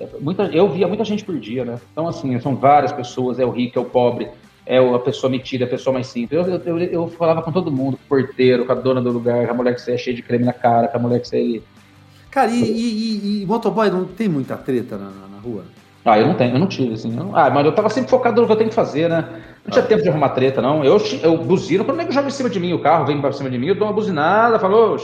[0.00, 1.78] É, Muita, eu via muita gente por dia, né?
[1.92, 4.28] Então, assim, são várias pessoas, é o rico, é o pobre,
[4.66, 6.46] é a pessoa metida, a pessoa mais simples.
[6.46, 9.46] Eu, eu, eu, falava com todo mundo, com o porteiro, com a dona do lugar,
[9.46, 11.28] com a mulher que você é cheia de creme na cara, com a mulher que
[11.28, 11.62] você.
[12.30, 15.64] Cara, e, e, e- e motoboy não tem muita treta na, na- rua?
[16.04, 17.10] Ah, eu não tenho, eu não tive, assim.
[17.10, 19.42] não- Ah, mas eu tava sempre focado no que eu tenho que fazer, né?
[19.64, 20.84] Não tinha tempo de arrumar treta, não.
[20.84, 23.32] Eu, eu buzino quando o nego joga em cima de mim, o carro vem pra
[23.32, 24.96] cima de mim, eu dou uma buzinada, falo,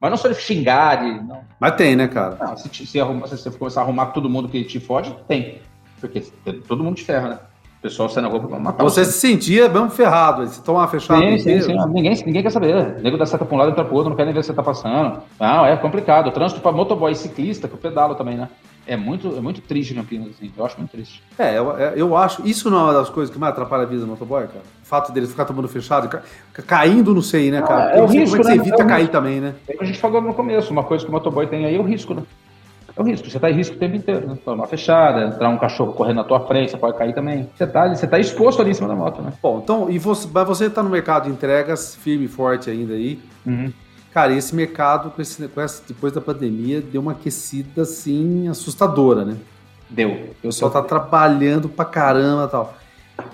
[0.00, 1.24] mas não sou de xingar, de.
[1.26, 1.40] Não.
[1.60, 2.36] Mas tem, né, cara?
[2.40, 5.14] Não, se, te- se, arruma- se você começar a arrumar todo mundo que te fode,
[5.28, 5.58] tem.
[6.00, 6.20] Porque
[6.66, 7.38] todo mundo te ferra, né?
[7.80, 11.18] O pessoal sai na rua pra matar Você se sentia mesmo ferrado, você uma fechada
[11.22, 11.76] Sim, sim, sim.
[11.88, 12.74] Ninguém, ninguém quer saber.
[12.98, 14.40] O nego dá seta pra um lado e entra pro outro, não quer nem ver
[14.40, 15.22] que você tá passando.
[15.40, 16.26] Não, é complicado.
[16.26, 18.50] O trânsito pra motoboy e ciclista, que eu pedalo também, né?
[18.86, 20.52] É muito, é muito triste Campinas, assim.
[20.54, 21.22] Eu acho muito triste.
[21.38, 22.46] É, eu, é, eu acho.
[22.46, 24.60] Isso não é uma das coisas que mais atrapalha a vida do motoboy, cara?
[24.82, 26.22] O fato dele ficar tomando fechado, ca-
[26.66, 27.92] caindo, não sei, né, cara?
[27.94, 28.64] Ah, é o risco, como é que né?
[28.64, 29.12] você evita É cair risco.
[29.12, 29.54] também, né?
[29.68, 31.76] É o que a gente falou no começo, uma coisa que o motoboy tem aí
[31.76, 32.22] é o risco, né?
[32.96, 33.30] É o risco.
[33.30, 34.38] Você tá em risco o tempo inteiro, né?
[34.44, 37.48] Tomar fechada, entrar um cachorro correndo na tua frente, você pode cair também.
[37.56, 39.32] Você tá, ali- você tá exposto ali em cima da moto, né?
[39.42, 42.94] Bom, então, e você, mas você tá no mercado de entregas, firme e forte ainda
[42.94, 43.18] aí.
[43.46, 43.72] Uhum.
[44.12, 49.24] Cara, esse mercado, com esse, com essa- depois da pandemia, deu uma aquecida, assim, assustadora,
[49.24, 49.36] né?
[49.88, 50.10] Deu.
[50.10, 52.74] O pessoal tá trabalhando pra caramba e tal.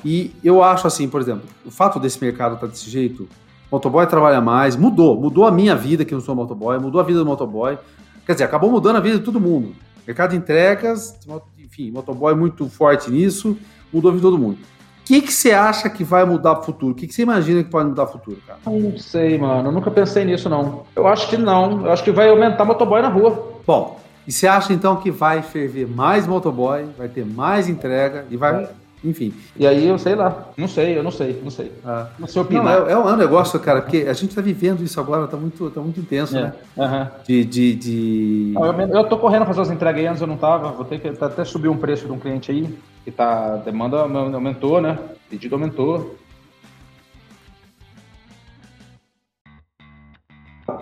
[0.04, 3.28] E eu acho assim, por exemplo, o fato desse mercado estar desse jeito,
[3.70, 7.04] motoboy trabalha mais, mudou, mudou a minha vida, que eu não sou motoboy, mudou a
[7.04, 7.78] vida do motoboy.
[8.26, 9.72] Quer dizer, acabou mudando a vida de todo mundo.
[10.04, 11.16] Mercado de entregas,
[11.58, 13.56] enfim, motoboy muito forte nisso,
[13.92, 14.58] mudou a vida de todo mundo.
[14.58, 16.92] O que, que você acha que vai mudar o futuro?
[16.92, 18.58] O que, que você imagina que pode mudar o futuro, cara?
[18.66, 19.68] Não sei, mano.
[19.68, 20.82] Eu nunca pensei nisso, não.
[20.96, 21.86] Eu acho que não.
[21.86, 23.60] Eu acho que vai aumentar motoboy na rua.
[23.64, 28.36] Bom, e você acha então que vai ferver mais motoboy, vai ter mais entrega e
[28.36, 28.64] vai.
[28.64, 28.68] É
[29.08, 29.32] enfim.
[29.56, 31.72] E aí eu sei lá, não sei, eu não sei, não sei.
[31.84, 32.08] Ah.
[32.18, 32.64] Não sei opinar.
[32.64, 35.70] Não, é, é, um negócio, cara, porque a gente está vivendo isso agora, tá muito,
[35.70, 36.42] tá muito intenso, é.
[36.42, 36.52] né?
[36.76, 37.06] Uhum.
[37.26, 37.44] De.
[37.44, 38.54] de, de...
[38.54, 41.08] eu, eu tô correndo fazer as entregas aí, antes eu não tava, vou ter que
[41.08, 43.54] até subir um preço de um cliente aí, que tá.
[43.54, 44.98] A demanda aumentou, né?
[45.00, 46.16] O pedido aumentou.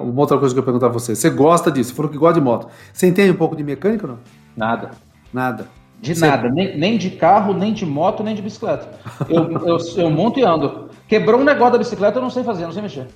[0.00, 1.14] Uma outra coisa que eu perguntar a você.
[1.14, 1.90] Você gosta disso?
[1.90, 2.68] Você falou que gosta de moto.
[2.92, 4.18] Você entende um pouco de mecânica ou não?
[4.56, 4.92] Nada.
[5.32, 5.68] Nada.
[6.04, 6.26] De Você...
[6.26, 8.86] nada, nem, nem de carro, nem de moto, nem de bicicleta.
[9.26, 10.90] Eu, eu, eu monto e ando.
[11.08, 13.06] Quebrou um negócio da bicicleta, eu não sei fazer, não sei mexer.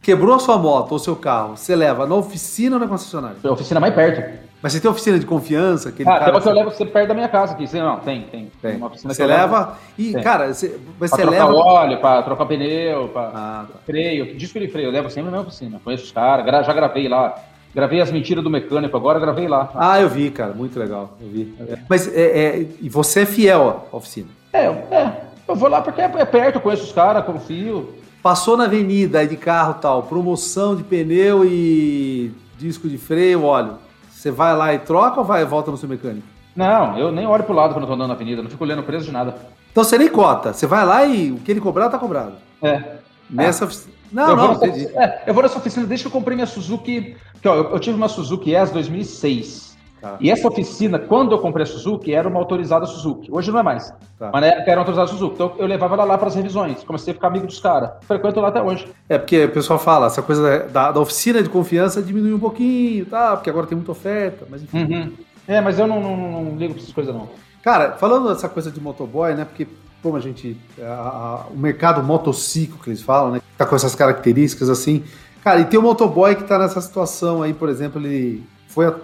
[0.00, 3.36] Quebrou a sua moto ou seu carro, você leva na oficina ou na concessionária?
[3.44, 4.48] A oficina mais perto.
[4.62, 5.90] Mas você tem oficina de confiança?
[5.90, 7.66] Aquele ah, cara tem uma que eu levo você perto da minha casa aqui.
[7.66, 8.50] Você, não, tem, tem.
[8.62, 8.76] tem.
[8.76, 10.22] Uma oficina você leva e, tem.
[10.22, 11.46] cara, você, você pra leva...
[11.46, 13.78] trocar óleo, para trocar pneu, para ah, tá.
[13.84, 15.78] freio, disco de freio, eu levo sempre na minha oficina.
[15.84, 17.34] Conheço os caras, já gravei lá
[17.74, 19.70] Gravei as mentiras do mecânico agora, gravei lá.
[19.74, 21.16] Ah, eu vi, cara, muito legal.
[21.20, 21.54] Eu vi.
[21.88, 24.28] Mas é, é, e você é fiel à oficina?
[24.52, 25.28] É, é.
[25.46, 27.94] Eu vou lá porque é, é perto, conheço os caras, confio.
[28.22, 33.78] Passou na avenida de carro tal, promoção de pneu e disco de freio, óleo.
[34.10, 36.26] Você vai lá e troca ou vai volta no seu mecânico?
[36.56, 38.80] Não, eu nem olho pro lado quando eu tô andando na avenida, não fico olhando
[38.80, 39.36] o preço de nada.
[39.70, 42.32] Então você nem cota, você vai lá e o que ele cobrar, tá cobrado.
[42.60, 42.97] É.
[43.30, 43.94] Nessa oficina.
[44.10, 44.54] Não, eu não.
[44.54, 47.16] Vou nessa, é, eu vou nessa oficina desde que eu comprei minha Suzuki.
[47.40, 49.68] Que, ó, eu, eu, tive uma Suzuki S 2006.
[50.00, 50.16] Tá.
[50.20, 53.28] E essa oficina, quando eu comprei a Suzuki, era uma autorizada Suzuki.
[53.32, 53.92] Hoje não é mais.
[54.18, 54.30] Tá.
[54.32, 55.34] Mas era uma autorizada Suzuki.
[55.34, 56.84] Então eu levava ela lá para as revisões.
[56.84, 57.90] Comecei a ficar amigo dos caras.
[58.02, 58.88] Frequento lá até hoje.
[59.08, 63.06] É, porque o pessoal fala, essa coisa da, da oficina de confiança diminuiu um pouquinho,
[63.06, 63.36] tá?
[63.36, 64.84] Porque agora tem muita oferta, mas enfim.
[64.84, 65.12] Uhum.
[65.48, 67.28] É, mas eu não, não, não ligo para essas coisas, não.
[67.62, 69.44] Cara, falando dessa coisa de motoboy, né?
[69.44, 69.66] Porque
[70.02, 70.56] como a gente.
[70.80, 73.40] A, a, o mercado motociclo que eles falam, né?
[73.56, 75.04] Tá com essas características assim.
[75.42, 78.86] Cara, e tem o motoboy que tá nessa situação aí, por exemplo, ele foi.
[78.86, 78.94] A,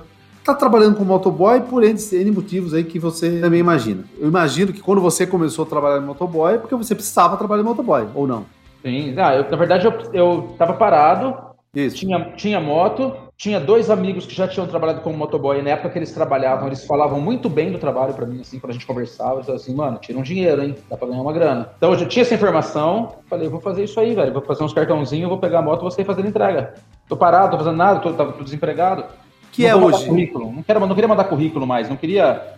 [0.44, 4.04] tá trabalhando com motoboy por N, N motivos aí que você também imagina.
[4.18, 7.62] Eu imagino que quando você começou a trabalhar em motoboy é porque você precisava trabalhar
[7.62, 8.44] em motoboy, ou não?
[8.82, 11.34] Sim, ah, eu, na verdade eu, eu tava parado,
[11.74, 11.96] Isso.
[11.96, 15.60] Tinha, tinha moto, tinha dois amigos que já tinham trabalhado como motoboy.
[15.60, 18.70] Na época que eles trabalhavam, eles falavam muito bem do trabalho para mim, assim, quando
[18.70, 19.42] a gente conversava.
[19.46, 20.76] Eu assim, mano, tira um dinheiro, hein?
[20.88, 21.70] Dá pra ganhar uma grana.
[21.76, 23.16] Então eu já tinha essa informação.
[23.28, 24.32] Falei, vou fazer isso aí, velho.
[24.32, 26.74] Vou fazer uns cartãozinhos, vou pegar a moto e vou sair fazendo entrega.
[27.08, 29.04] Tô parado, tô fazendo nada, tô, tô, tô desempregado.
[29.50, 30.06] Que não é hoje?
[30.06, 30.52] Currículo.
[30.52, 32.54] Não, quero, não queria mandar currículo mais, não queria.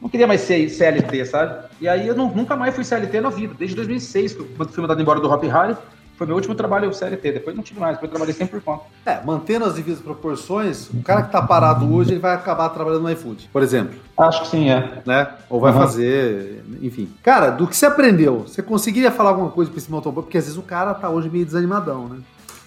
[0.00, 1.66] Não queria mais ser CLT, sabe?
[1.78, 3.54] E aí eu não, nunca mais fui CLT na vida.
[3.58, 5.76] Desde 2006, quando fui mandado embora do Hop Harry,
[6.20, 8.84] foi meu último trabalho CLT, depois não tive mais, depois trabalhei sempre por conta.
[9.06, 13.04] É, mantendo as devidas proporções, o cara que tá parado hoje, ele vai acabar trabalhando
[13.04, 13.98] no iFood, por exemplo.
[14.18, 15.00] Acho que sim, é.
[15.06, 15.26] Né?
[15.48, 15.78] Ou vai uhum.
[15.78, 17.08] fazer, enfim.
[17.22, 20.22] Cara, do que você aprendeu, você conseguiria falar alguma coisa pra esse motoboy?
[20.22, 22.18] Porque às vezes o cara tá hoje meio desanimadão, né?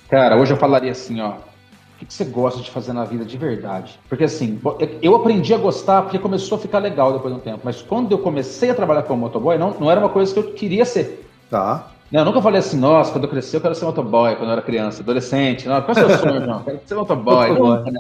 [0.10, 1.34] Cara, hoje eu falaria assim, ó,
[2.02, 4.00] o que você gosta de fazer na vida de verdade?
[4.10, 4.60] Porque assim,
[5.00, 7.60] eu aprendi a gostar porque começou a ficar legal depois de um tempo.
[7.64, 10.54] Mas quando eu comecei a trabalhar como motoboy, não, não era uma coisa que eu
[10.54, 11.30] queria ser.
[11.52, 11.93] Tá.
[12.14, 14.54] Não, eu nunca falei assim, nossa, quando eu crescer eu quero ser motoboy, quando eu
[14.54, 15.68] era criança, adolescente.
[15.68, 16.64] Não, qual é o seu sonho, não?
[16.64, 17.50] Quero ser motoboy.
[17.92, 18.00] né?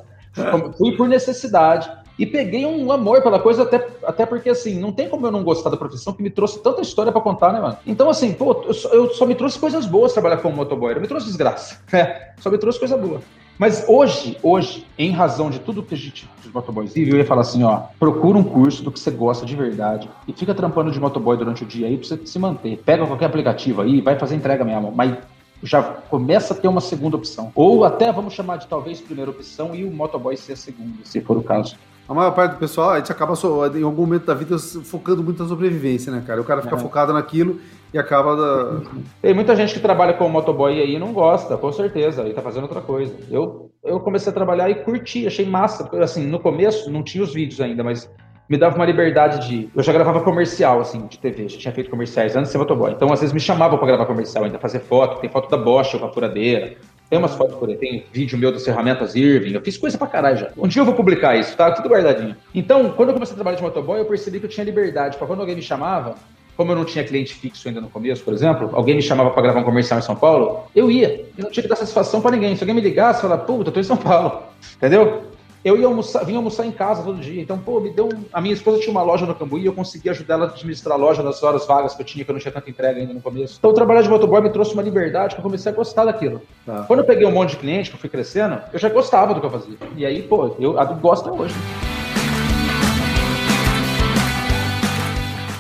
[0.77, 5.09] Fui por necessidade e peguei um amor pela coisa, até, até porque, assim, não tem
[5.09, 7.75] como eu não gostar da profissão que me trouxe tanta história para contar, né, mano?
[7.87, 11.01] Então, assim, pô, eu só, eu só, me trouxe coisas boas trabalhar como motoboy, não
[11.01, 11.81] me trouxe desgraça.
[11.91, 13.19] É, só me trouxe coisa boa.
[13.57, 17.25] Mas hoje, hoje, em razão de tudo que a gente, os motoboys vive, eu ia
[17.25, 20.91] falar assim, ó, procura um curso do que você gosta de verdade e fica trampando
[20.91, 22.77] de motoboy durante o dia aí pra você se manter.
[22.83, 25.17] Pega qualquer aplicativo aí, vai fazer entrega mesmo, mas
[25.61, 27.51] já começa a ter uma segunda opção.
[27.55, 31.21] Ou até vamos chamar de talvez primeira opção e o motoboy ser a segunda, se
[31.21, 31.75] for o caso.
[32.07, 33.33] A maior parte do pessoal, a gente acaba
[33.75, 36.41] em algum momento da vida focando muito na sobrevivência, né, cara?
[36.41, 36.79] O cara fica é.
[36.79, 37.59] focado naquilo
[37.93, 38.35] e acaba.
[38.35, 38.81] Da...
[39.21, 42.41] Tem muita gente que trabalha como motoboy aí e não gosta, com certeza, e tá
[42.41, 43.15] fazendo outra coisa.
[43.31, 45.89] Eu, eu comecei a trabalhar e curti, achei massa.
[46.01, 48.09] Assim, no começo não tinha os vídeos ainda, mas
[48.49, 49.69] me dava uma liberdade de.
[49.73, 52.91] Eu já gravava comercial, assim, de TV, já tinha feito comerciais antes de ser motoboy.
[52.91, 55.21] Então, às vezes, me chamavam para gravar comercial ainda, fazer foto.
[55.21, 56.75] Tem foto da Bosch com a furadeira,
[57.13, 60.07] tem umas fotos por aí, tem vídeo meu das ferramentas Irving, eu fiz coisa pra
[60.07, 60.49] caralho já.
[60.57, 61.71] Um dia eu vou publicar isso, tá?
[61.71, 62.35] Tudo guardadinho.
[62.55, 65.15] Então, quando eu comecei a trabalhar de motoboy, eu percebi que eu tinha liberdade.
[65.15, 66.15] Pra quando alguém me chamava,
[66.57, 69.43] como eu não tinha cliente fixo ainda no começo, por exemplo, alguém me chamava para
[69.43, 71.23] gravar um comercial em São Paulo, eu ia.
[71.37, 72.55] Eu não tinha que dar satisfação para ninguém.
[72.55, 74.41] Se alguém me ligasse, eu falava, puta, eu tô em São Paulo.
[74.77, 75.25] Entendeu?
[75.63, 77.41] Eu ia almoçar, vinha almoçar em casa todo dia.
[77.41, 78.07] Então, pô, me deu.
[78.07, 78.25] Um...
[78.33, 80.95] A minha esposa tinha uma loja no Cambuí e eu consegui ajudar ela a administrar
[80.95, 83.13] a loja nas horas vagas que eu tinha, que eu não tinha tanta entrega ainda
[83.13, 83.55] no começo.
[83.59, 86.41] Então, o trabalho de motoboy me trouxe uma liberdade que eu comecei a gostar daquilo.
[86.65, 86.83] Tá.
[86.83, 89.39] Quando eu peguei um monte de cliente, que eu fui crescendo, eu já gostava do
[89.39, 89.77] que eu fazia.
[89.95, 91.55] E aí, pô, eu, eu gosto até hoje.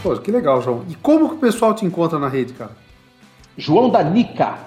[0.03, 0.83] Pô, que legal, João.
[0.89, 2.71] E como que o pessoal te encontra na rede, cara?
[3.57, 4.57] João da Nica.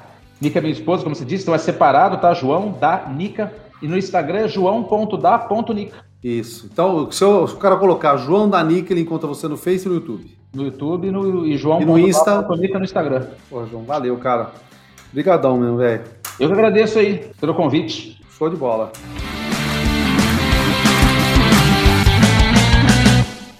[0.41, 2.32] Nica é minha esposa, como você disse, então é separado, tá?
[2.32, 3.53] João da Nica.
[3.83, 6.05] E no Instagram é joão.da.nica.
[6.22, 6.68] Isso.
[6.72, 9.87] Então, se, eu, se o cara colocar João da Nica, ele encontra você no Face
[9.87, 10.37] e no YouTube.
[10.55, 12.43] No YouTube no, e João E no Insta?
[12.43, 13.27] no Instagram.
[13.51, 14.51] Pô, João, valeu, cara.
[15.11, 16.03] Obrigadão mesmo, velho.
[16.41, 18.20] Eu que agradeço aí pelo convite.
[18.31, 18.93] Show de bola.